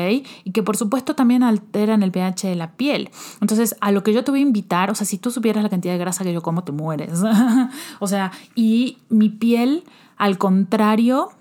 [0.44, 3.10] Y que por supuesto también alteran el pH de la piel.
[3.42, 5.68] Entonces, a lo que yo te voy a invitar, o sea, si tú supieras la
[5.68, 7.20] cantidad de grasa que yo como, te mueres.
[7.98, 9.84] o sea, y mi piel,
[10.16, 11.32] al contrario,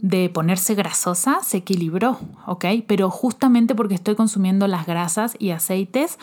[0.00, 2.64] de ponerse grasosa se equilibró, ¿ok?
[2.88, 6.18] Pero justamente porque estoy consumiendo las grasas y aceites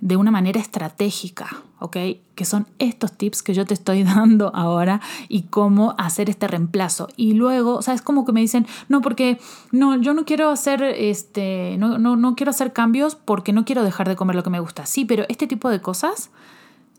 [0.00, 1.96] de una manera estratégica, ¿ok?
[2.34, 7.08] Que son estos tips que yo te estoy dando ahora y cómo hacer este reemplazo.
[7.16, 8.02] Y luego, ¿sabes?
[8.02, 9.40] Como que me dicen, no, porque
[9.72, 13.84] no, yo no quiero hacer, este, no, no, no quiero hacer cambios porque no quiero
[13.84, 14.86] dejar de comer lo que me gusta.
[14.86, 16.30] Sí, pero este tipo de cosas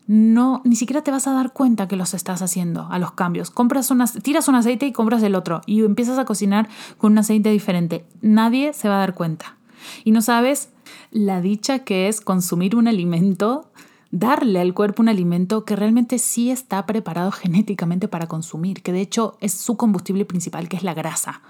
[0.06, 3.50] no, ni siquiera te vas a dar cuenta que los estás haciendo a los cambios.
[3.50, 7.18] Compras unas, tiras un aceite y compras el otro y empiezas a cocinar con un
[7.18, 8.04] aceite diferente.
[8.20, 9.56] Nadie se va a dar cuenta.
[10.04, 10.70] Y no sabes
[11.10, 13.70] la dicha que es consumir un alimento,
[14.10, 19.00] darle al cuerpo un alimento que realmente sí está preparado genéticamente para consumir, que de
[19.00, 21.42] hecho es su combustible principal, que es la grasa.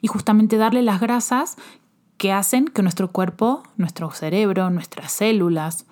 [0.00, 1.56] Y justamente darle las grasas
[2.16, 5.86] que hacen que nuestro cuerpo, nuestro cerebro, nuestras células,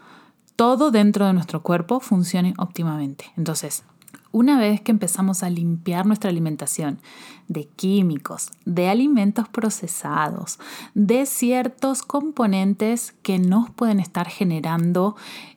[0.57, 3.27] todo dentro de nuestro cuerpo funcione óptimamente.
[3.37, 3.85] Entonces,
[4.33, 6.99] una vez que empezamos a limpiar nuestra alimentación
[7.49, 10.59] de químicos, de alimentos procesados,
[10.95, 15.17] de ciertos componentes que nos pueden estar generando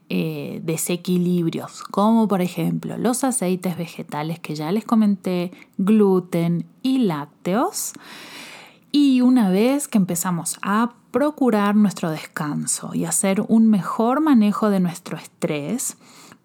[0.09, 7.93] eh, desequilibrios, como por ejemplo los aceites vegetales que ya les comenté, gluten y lácteos,
[8.91, 14.79] y una vez que empezamos a procurar nuestro descanso y hacer un mejor manejo de
[14.79, 15.97] nuestro estrés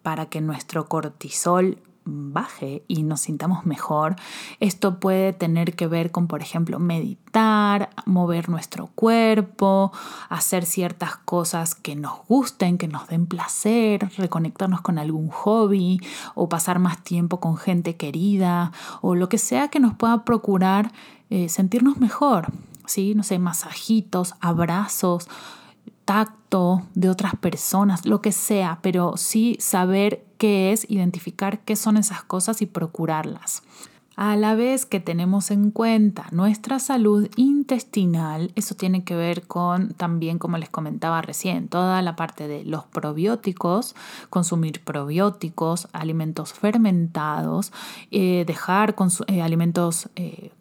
[0.03, 4.17] para que nuestro cortisol baje y nos sintamos mejor.
[4.61, 9.93] Esto puede tener que ver con, por ejemplo, meditar, mover nuestro cuerpo,
[10.29, 16.01] hacer ciertas cosas que nos gusten, que nos den placer, reconectarnos con algún hobby
[16.35, 20.93] o pasar más tiempo con gente querida o lo que sea que nos pueda procurar
[21.31, 22.53] eh, sentirnos mejor.
[22.87, 23.15] ¿sí?
[23.15, 25.29] No sé, masajitos, abrazos,
[26.05, 32.23] tacto de otras personas, lo que sea, pero sí saber es, identificar qué son esas
[32.23, 33.63] cosas y procurarlas.
[34.17, 39.89] A la vez que tenemos en cuenta nuestra salud intestinal, eso tiene que ver con
[39.95, 43.97] también, como les comentaba recién, toda la parte de los probióticos,
[44.31, 47.73] consumir probióticos, alimentos fermentados,
[48.13, 48.95] eh, dejar
[49.27, 50.53] eh, alimentos eh,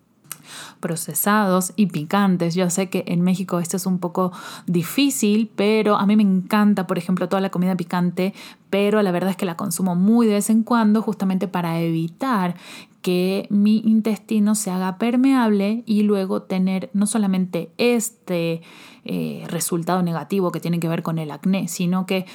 [0.80, 2.56] procesados y picantes.
[2.56, 4.32] Yo sé que en México esto es un poco
[4.68, 8.34] difícil, pero a mí me encanta, por ejemplo, toda la comida picante,
[8.70, 12.56] pero la verdad es que la consumo muy de vez en cuando justamente para evitar
[13.04, 18.62] que mi intestino se haga permeable y luego tener no solamente este
[19.04, 22.26] eh, resultado negativo que tiene que ver con el acné, sino que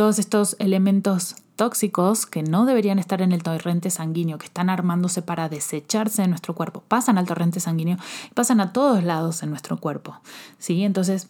[0.00, 5.20] todos estos elementos tóxicos que no deberían estar en el torrente sanguíneo, que están armándose
[5.20, 7.98] para desecharse de nuestro cuerpo, pasan al torrente sanguíneo
[8.30, 10.18] y pasan a todos lados en nuestro cuerpo.
[10.56, 10.84] ¿sí?
[10.84, 11.28] Entonces,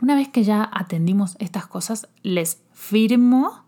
[0.00, 3.66] una vez que ya atendimos estas cosas, les firmo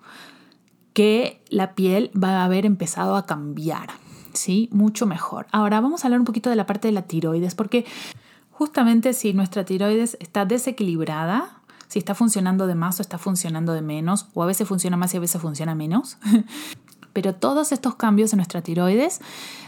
[0.95, 3.91] que la piel va a haber empezado a cambiar,
[4.33, 4.71] ¿sí?
[4.73, 5.49] Mucho mejor.
[5.53, 7.85] Ahora vamos a hablar un poquito de la parte de la tiroides, porque
[8.53, 11.58] justamente si nuestra tiroides está desequilibrada,
[11.89, 15.13] si está funcionando de más o está funcionando de menos, o a veces funciona más
[15.15, 16.19] y a veces funciona menos.
[17.13, 19.21] Pero todos estos cambios en nuestra tiroides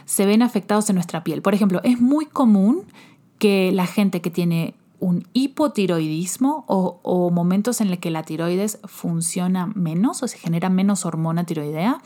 [0.04, 1.42] se ven afectados en nuestra piel.
[1.42, 2.84] Por ejemplo, es muy común
[3.38, 9.66] que la gente que tiene un hipotiroidismo o, momentos en los que la tiroides funciona
[9.66, 12.00] menos o se genera menos hormona tiroidea,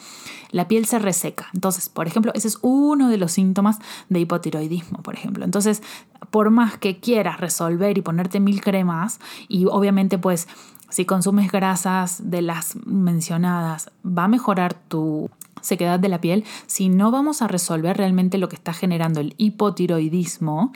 [0.51, 1.49] la piel se reseca.
[1.53, 3.79] Entonces, por ejemplo, ese es uno de los síntomas
[4.09, 5.45] de hipotiroidismo, por ejemplo.
[5.45, 5.83] Entonces,
[6.31, 10.49] por más que quieras resolver y ponerte mil cremas, y obviamente pues
[10.89, 15.29] si consumes grasas de las mencionadas, va a mejorar tu
[15.61, 19.35] sequedad de la piel, si no vamos a resolver realmente lo que está generando el
[19.39, 20.73] hipotiroidismo,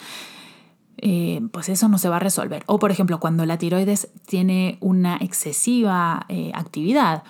[1.00, 2.62] eh, pues eso no se va a resolver.
[2.66, 7.22] O por ejemplo, cuando la tiroides tiene una excesiva eh, actividad,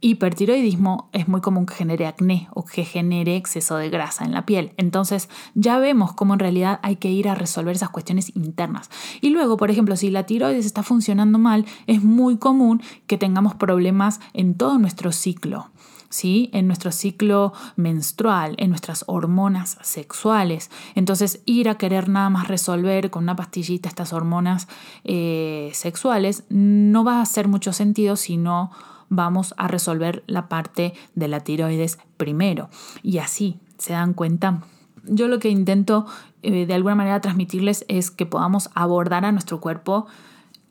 [0.00, 4.46] hipertiroidismo es muy común que genere acné o que genere exceso de grasa en la
[4.46, 4.72] piel.
[4.76, 8.90] Entonces ya vemos cómo en realidad hay que ir a resolver esas cuestiones internas.
[9.20, 13.54] Y luego, por ejemplo, si la tiroides está funcionando mal, es muy común que tengamos
[13.54, 15.70] problemas en todo nuestro ciclo.
[16.10, 16.50] ¿Sí?
[16.52, 20.70] En nuestro ciclo menstrual, en nuestras hormonas sexuales.
[20.94, 24.68] Entonces, ir a querer nada más resolver con una pastillita estas hormonas
[25.04, 28.70] eh, sexuales no va a hacer mucho sentido si no
[29.08, 32.68] vamos a resolver la parte de la tiroides primero.
[33.02, 34.62] Y así, ¿se dan cuenta?
[35.04, 36.06] Yo lo que intento
[36.42, 40.06] eh, de alguna manera transmitirles es que podamos abordar a nuestro cuerpo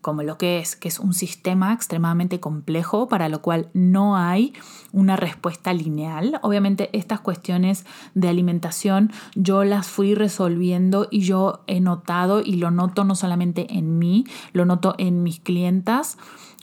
[0.00, 4.54] como lo que es, que es un sistema extremadamente complejo para lo cual no hay
[4.92, 6.38] una respuesta lineal.
[6.42, 7.84] Obviamente estas cuestiones
[8.14, 13.66] de alimentación yo las fui resolviendo y yo he notado y lo noto no solamente
[13.74, 16.18] en mí, lo noto en mis clientas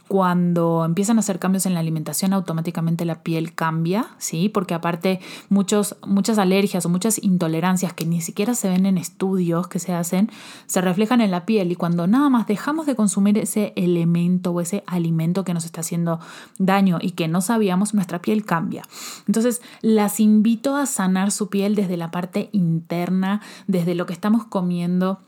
[0.08, 4.50] cuando empiezan a hacer cambios en la alimentación, automáticamente la piel cambia, ¿sí?
[4.50, 9.68] Porque aparte muchos, muchas alergias o muchas intolerancias que ni siquiera se ven en estudios
[9.68, 10.30] que se hacen,
[10.66, 14.62] se reflejan en la piel y cuando nada más dejamos de consumir ese elemento o
[14.62, 16.20] ese alimento que nos está haciendo
[16.58, 18.84] daño y que no sabíamos, nuestra piel cambia.
[19.28, 24.46] Entonces, las invito a sanar su piel desde la parte interna, desde lo que estamos
[24.46, 25.20] comiendo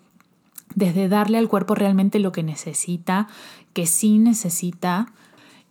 [0.75, 3.27] desde darle al cuerpo realmente lo que necesita,
[3.73, 5.13] que sí necesita.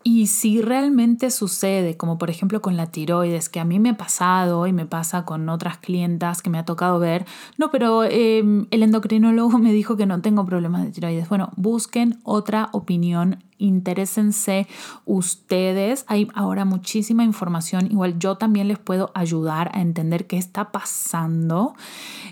[0.05, 3.97] Y si realmente sucede, como por ejemplo con la tiroides, que a mí me ha
[3.97, 7.27] pasado y me pasa con otras clientas que me ha tocado ver,
[7.59, 11.29] no, pero em, el endocrinólogo me dijo que no tengo problemas de tiroides.
[11.29, 14.69] Bueno, busquen otra opinión, interésense
[15.05, 16.05] ustedes.
[16.07, 21.75] Hay ahora muchísima información, igual yo también les puedo ayudar a entender qué está pasando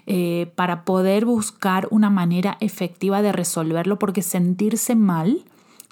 [0.06, 5.44] eh, para poder buscar una manera efectiva de resolverlo, porque sentirse mal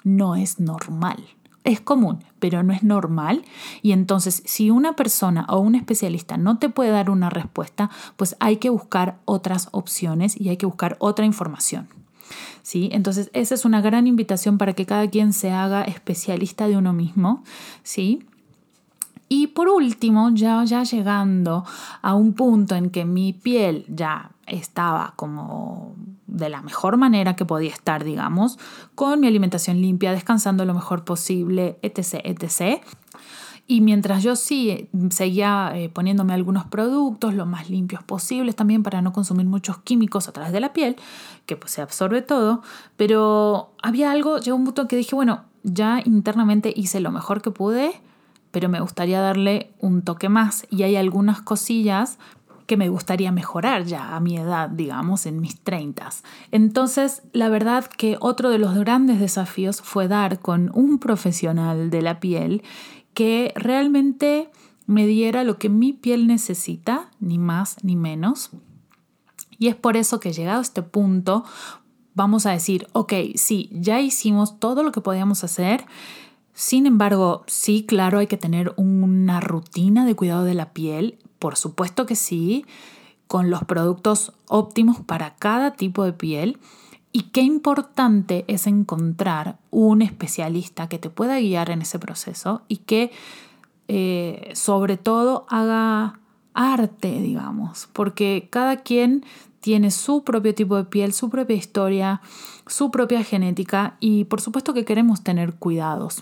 [0.05, 1.25] no es normal.
[1.65, 3.43] Es común, pero no es normal.
[3.81, 8.37] Y entonces, si una persona o un especialista no te puede dar una respuesta, pues
[8.39, 11.89] hay que buscar otras opciones y hay que buscar otra información.
[12.61, 12.89] ¿Sí?
[12.91, 16.93] Entonces, esa es una gran invitación para que cada quien se haga especialista de uno
[16.93, 17.43] mismo,
[17.83, 18.25] ¿sí?
[19.27, 21.65] Y por último, ya, ya llegando
[22.01, 25.95] a un punto en que mi piel ya estaba como
[26.27, 28.59] de la mejor manera que podía estar, digamos,
[28.93, 32.81] con mi alimentación limpia, descansando lo mejor posible, etc., etc.
[33.67, 39.01] Y mientras yo sí seguía eh, poniéndome algunos productos lo más limpios posibles también para
[39.01, 40.97] no consumir muchos químicos a través de la piel,
[41.47, 42.61] que pues se absorbe todo,
[42.95, 47.49] pero había algo, llegó un punto que dije, bueno, ya internamente hice lo mejor que
[47.49, 47.99] pude,
[48.51, 52.19] pero me gustaría darle un toque más y hay algunas cosillas
[52.65, 56.09] que me gustaría mejorar ya a mi edad, digamos, en mis 30.
[56.51, 62.01] Entonces, la verdad que otro de los grandes desafíos fue dar con un profesional de
[62.01, 62.63] la piel
[63.13, 64.49] que realmente
[64.87, 68.51] me diera lo que mi piel necesita, ni más ni menos.
[69.57, 71.43] Y es por eso que llegado a este punto,
[72.13, 75.85] vamos a decir, ok, sí, ya hicimos todo lo que podíamos hacer.
[76.55, 81.57] Sin embargo, sí, claro, hay que tener una rutina de cuidado de la piel, por
[81.57, 82.65] supuesto que sí,
[83.27, 86.57] con los productos óptimos para cada tipo de piel.
[87.11, 92.77] Y qué importante es encontrar un especialista que te pueda guiar en ese proceso y
[92.77, 93.11] que
[93.89, 96.21] eh, sobre todo haga
[96.53, 99.25] arte, digamos, porque cada quien
[99.65, 102.21] tiene su propio tipo de piel, su propia historia,
[102.67, 106.21] su propia genética y por supuesto que queremos tener cuidados.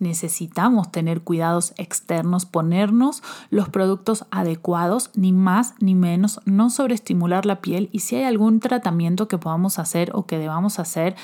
[0.00, 7.60] Necesitamos tener cuidados externos, ponernos los productos adecuados, ni más ni menos, no sobreestimular la
[7.60, 11.14] piel y si hay algún tratamiento que podamos hacer o que debamos hacer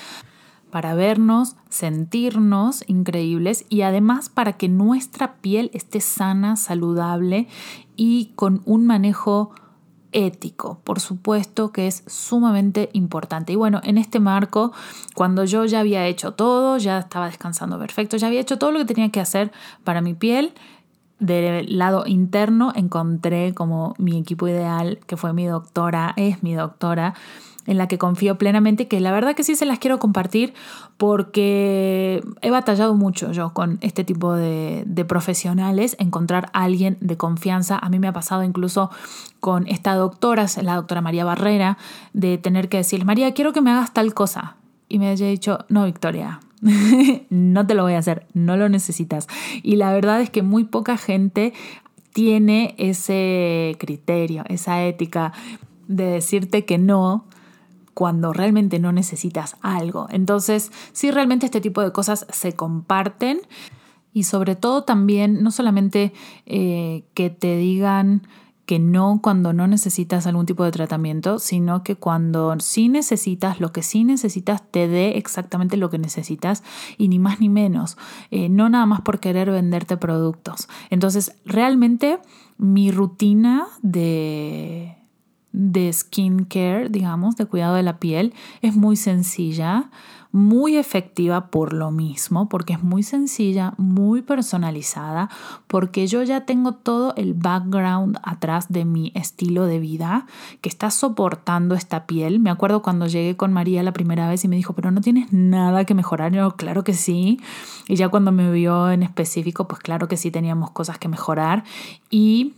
[0.71, 7.49] para vernos, sentirnos increíbles y además para que nuestra piel esté sana, saludable
[7.97, 9.51] y con un manejo
[10.13, 13.53] ético, por supuesto que es sumamente importante.
[13.53, 14.73] Y bueno, en este marco,
[15.15, 18.79] cuando yo ya había hecho todo, ya estaba descansando perfecto, ya había hecho todo lo
[18.81, 19.53] que tenía que hacer
[19.85, 20.53] para mi piel,
[21.21, 27.15] del lado interno encontré como mi equipo ideal, que fue mi doctora, es mi doctora,
[27.67, 30.55] en la que confío plenamente, que la verdad que sí se las quiero compartir
[30.97, 37.79] porque he batallado mucho yo con este tipo de, profesionales, encontrar a alguien de confianza.
[37.79, 38.91] A mí me ha pasado incluso
[39.41, 41.79] con esta doctora, la doctora María Barrera,
[42.13, 44.57] de tener que decir, María, quiero que me hagas tal cosa.
[44.89, 46.41] Y me haya dicho, no, Victoria,
[47.31, 49.29] no te lo voy a hacer, no lo necesitas.
[49.63, 51.53] Y la verdad es que muy poca gente
[52.13, 55.33] tiene ese criterio, esa ética
[55.89, 57.25] de decirte que no
[57.95, 60.07] cuando realmente no necesitas algo.
[60.11, 63.41] Entonces, si realmente este tipo de cosas se comparten
[64.13, 66.13] y sobre todo también, no solamente
[66.47, 68.23] eh, que te digan
[68.71, 73.73] que no cuando no necesitas algún tipo de tratamiento, sino que cuando sí necesitas, lo
[73.73, 76.63] que sí necesitas, te dé exactamente lo que necesitas
[76.97, 77.99] y ni más ni menos,
[78.31, 80.69] eh, no nada más por querer venderte productos.
[80.89, 82.21] Entonces, realmente
[82.59, 85.00] mi rutina de
[85.53, 89.91] de skincare, digamos, de cuidado de la piel, es muy sencilla,
[90.33, 95.29] muy efectiva por lo mismo, porque es muy sencilla, muy personalizada,
[95.67, 100.27] porque yo ya tengo todo el background atrás de mi estilo de vida
[100.61, 102.39] que está soportando esta piel.
[102.39, 105.33] Me acuerdo cuando llegué con María la primera vez y me dijo, pero no tienes
[105.33, 106.33] nada que mejorar.
[106.33, 107.41] yo, claro que sí.
[107.89, 111.65] Y ya cuando me vio en específico, pues claro que sí teníamos cosas que mejorar.
[112.09, 112.55] Y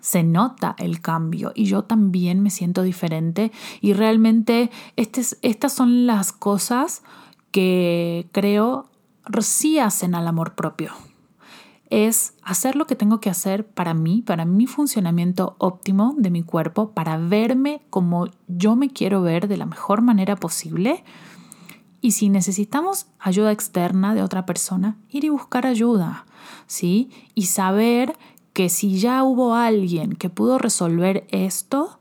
[0.00, 6.32] se nota el cambio y yo también me siento diferente y realmente estas son las
[6.32, 7.02] cosas
[7.50, 8.90] que creo
[9.40, 10.92] sí hacen al amor propio.
[11.88, 16.42] Es hacer lo que tengo que hacer para mí, para mi funcionamiento óptimo de mi
[16.42, 21.02] cuerpo, para verme como yo me quiero ver de la mejor manera posible.
[22.00, 26.26] Y si necesitamos ayuda externa de otra persona, ir y buscar ayuda,
[26.66, 27.10] ¿sí?
[27.34, 28.16] Y saber
[28.52, 32.00] que si ya hubo alguien que pudo resolver esto,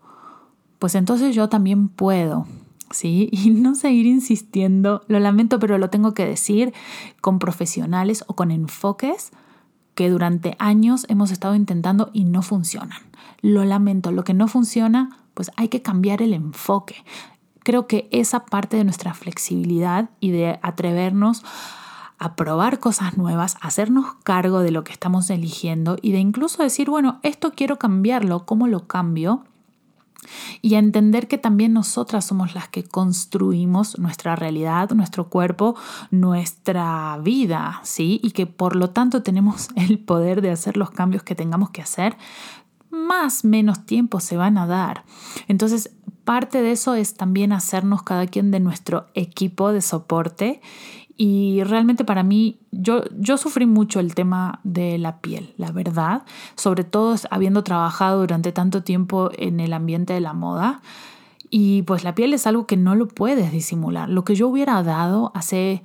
[0.80, 2.48] pues entonces yo también puedo.
[2.92, 3.30] ¿Sí?
[3.32, 6.74] Y no seguir insistiendo, lo lamento, pero lo tengo que decir,
[7.22, 9.32] con profesionales o con enfoques
[9.94, 13.00] que durante años hemos estado intentando y no funcionan.
[13.42, 16.96] Lo lamento, lo que no funciona, pues hay que cambiar el enfoque.
[17.64, 21.44] Creo que esa parte de nuestra flexibilidad y de atrevernos
[22.20, 26.90] a probar cosas nuevas, hacernos cargo de lo que estamos eligiendo y de incluso decir,
[26.90, 29.46] bueno, esto quiero cambiarlo, ¿cómo lo cambio?
[30.62, 35.76] Y a entender que también nosotras somos las que construimos nuestra realidad, nuestro cuerpo,
[36.12, 38.20] nuestra vida, ¿sí?
[38.22, 41.82] Y que por lo tanto tenemos el poder de hacer los cambios que tengamos que
[41.82, 42.18] hacer,
[42.92, 45.06] más menos tiempo se van a dar.
[45.48, 45.92] Entonces,
[46.26, 50.62] parte de eso es también hacernos cada quien de nuestro equipo de soporte
[51.22, 56.24] y realmente para mí, yo, yo sufrí mucho el tema de la piel, la verdad,
[56.56, 60.82] sobre todo habiendo trabajado durante tanto tiempo en el ambiente de la moda.
[61.50, 64.08] Y pues la piel es algo que no lo puedes disimular.
[64.08, 65.84] Lo que yo hubiera dado hace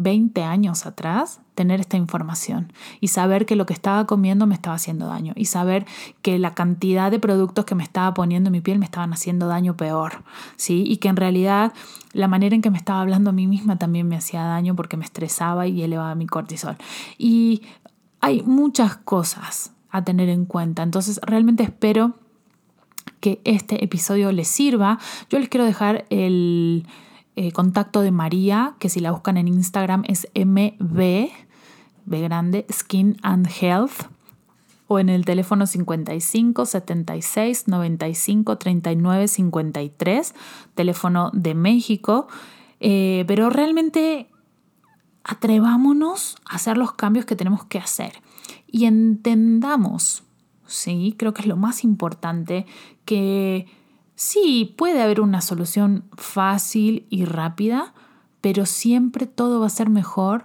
[0.00, 4.76] 20 años atrás tener esta información y saber que lo que estaba comiendo me estaba
[4.76, 5.86] haciendo daño y saber
[6.22, 9.48] que la cantidad de productos que me estaba poniendo en mi piel me estaban haciendo
[9.48, 10.22] daño peor,
[10.54, 10.84] ¿sí?
[10.86, 11.72] Y que en realidad
[12.12, 14.96] la manera en que me estaba hablando a mí misma también me hacía daño porque
[14.96, 16.76] me estresaba y elevaba mi cortisol.
[17.18, 17.62] Y
[18.20, 22.14] hay muchas cosas a tener en cuenta, entonces realmente espero
[23.18, 25.00] que este episodio les sirva.
[25.28, 26.86] Yo les quiero dejar el
[27.40, 31.30] eh, contacto de María, que si la buscan en Instagram es MB,
[32.04, 34.10] B grande, Skin and Health.
[34.88, 40.34] o en el teléfono 55 76 95 39 53,
[40.74, 42.26] teléfono de México.
[42.80, 44.28] Eh, pero realmente
[45.22, 48.14] atrevámonos a hacer los cambios que tenemos que hacer
[48.66, 50.24] y entendamos,
[50.66, 51.14] ¿sí?
[51.16, 52.66] Creo que es lo más importante,
[53.04, 53.68] que
[54.18, 57.94] sí, puede haber una solución fácil y rápida,
[58.40, 60.44] pero siempre todo va a ser mejor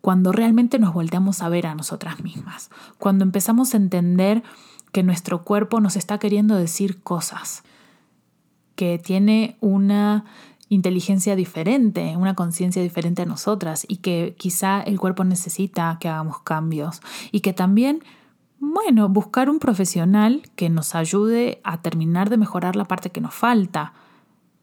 [0.00, 4.42] cuando realmente nos volteamos a ver a nosotras mismas, cuando empezamos a entender
[4.90, 7.62] que nuestro cuerpo nos está queriendo decir cosas,
[8.74, 10.24] que tiene una
[10.68, 16.40] inteligencia diferente, una conciencia diferente a nosotras y que quizá el cuerpo necesita que hagamos
[16.40, 18.02] cambios y que también,
[18.64, 23.34] bueno, buscar un profesional que nos ayude a terminar de mejorar la parte que nos
[23.34, 23.92] falta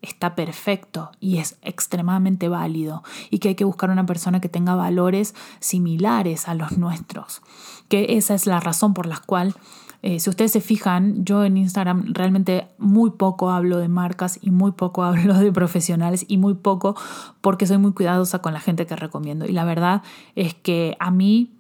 [0.02, 4.74] está perfecto y es extremadamente válido y que hay que buscar una persona que tenga
[4.76, 7.42] valores similares a los nuestros,
[7.90, 9.54] que esa es la razón por la cual
[10.02, 14.50] eh, si ustedes se fijan, yo en Instagram realmente muy poco hablo de marcas y
[14.50, 16.96] muy poco hablo de profesionales y muy poco
[17.42, 19.46] porque soy muy cuidadosa con la gente que recomiendo.
[19.46, 20.04] Y la verdad
[20.36, 21.52] es que a mí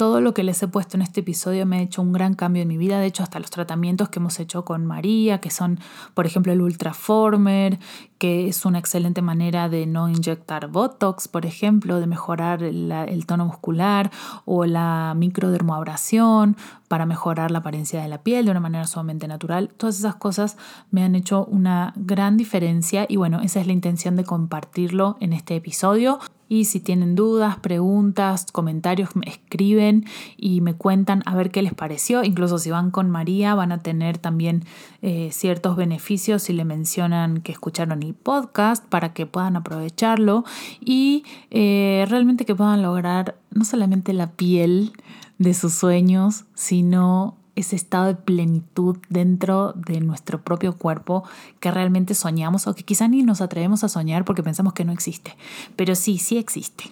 [0.00, 2.62] todo lo que les he puesto en este episodio me ha hecho un gran cambio
[2.62, 2.98] en mi vida.
[2.98, 5.78] De hecho, hasta los tratamientos que hemos hecho con María, que son,
[6.14, 7.78] por ejemplo, el Ultraformer,
[8.20, 13.46] que es una excelente manera de no inyectar Botox, por ejemplo, de mejorar el tono
[13.46, 14.10] muscular,
[14.44, 16.54] o la microdermoabrasión
[16.86, 19.70] para mejorar la apariencia de la piel de una manera sumamente natural.
[19.74, 20.58] Todas esas cosas
[20.90, 25.32] me han hecho una gran diferencia y bueno, esa es la intención de compartirlo en
[25.32, 26.18] este episodio.
[26.48, 30.04] Y si tienen dudas, preguntas, comentarios, me escriben
[30.36, 32.24] y me cuentan a ver qué les pareció.
[32.24, 34.64] Incluso si van con María van a tener también
[35.00, 40.44] eh, ciertos beneficios si le mencionan que escucharon el podcast para que puedan aprovecharlo
[40.80, 44.92] y eh, realmente que puedan lograr no solamente la piel
[45.38, 51.24] de sus sueños, sino ese estado de plenitud dentro de nuestro propio cuerpo
[51.60, 54.92] que realmente soñamos o que quizá ni nos atrevemos a soñar porque pensamos que no
[54.92, 55.36] existe.
[55.76, 56.84] Pero sí, sí existe.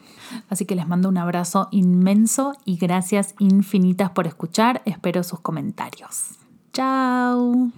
[0.48, 4.82] Así que les mando un abrazo inmenso y gracias infinitas por escuchar.
[4.84, 6.30] Espero sus comentarios.
[6.72, 7.70] Chao.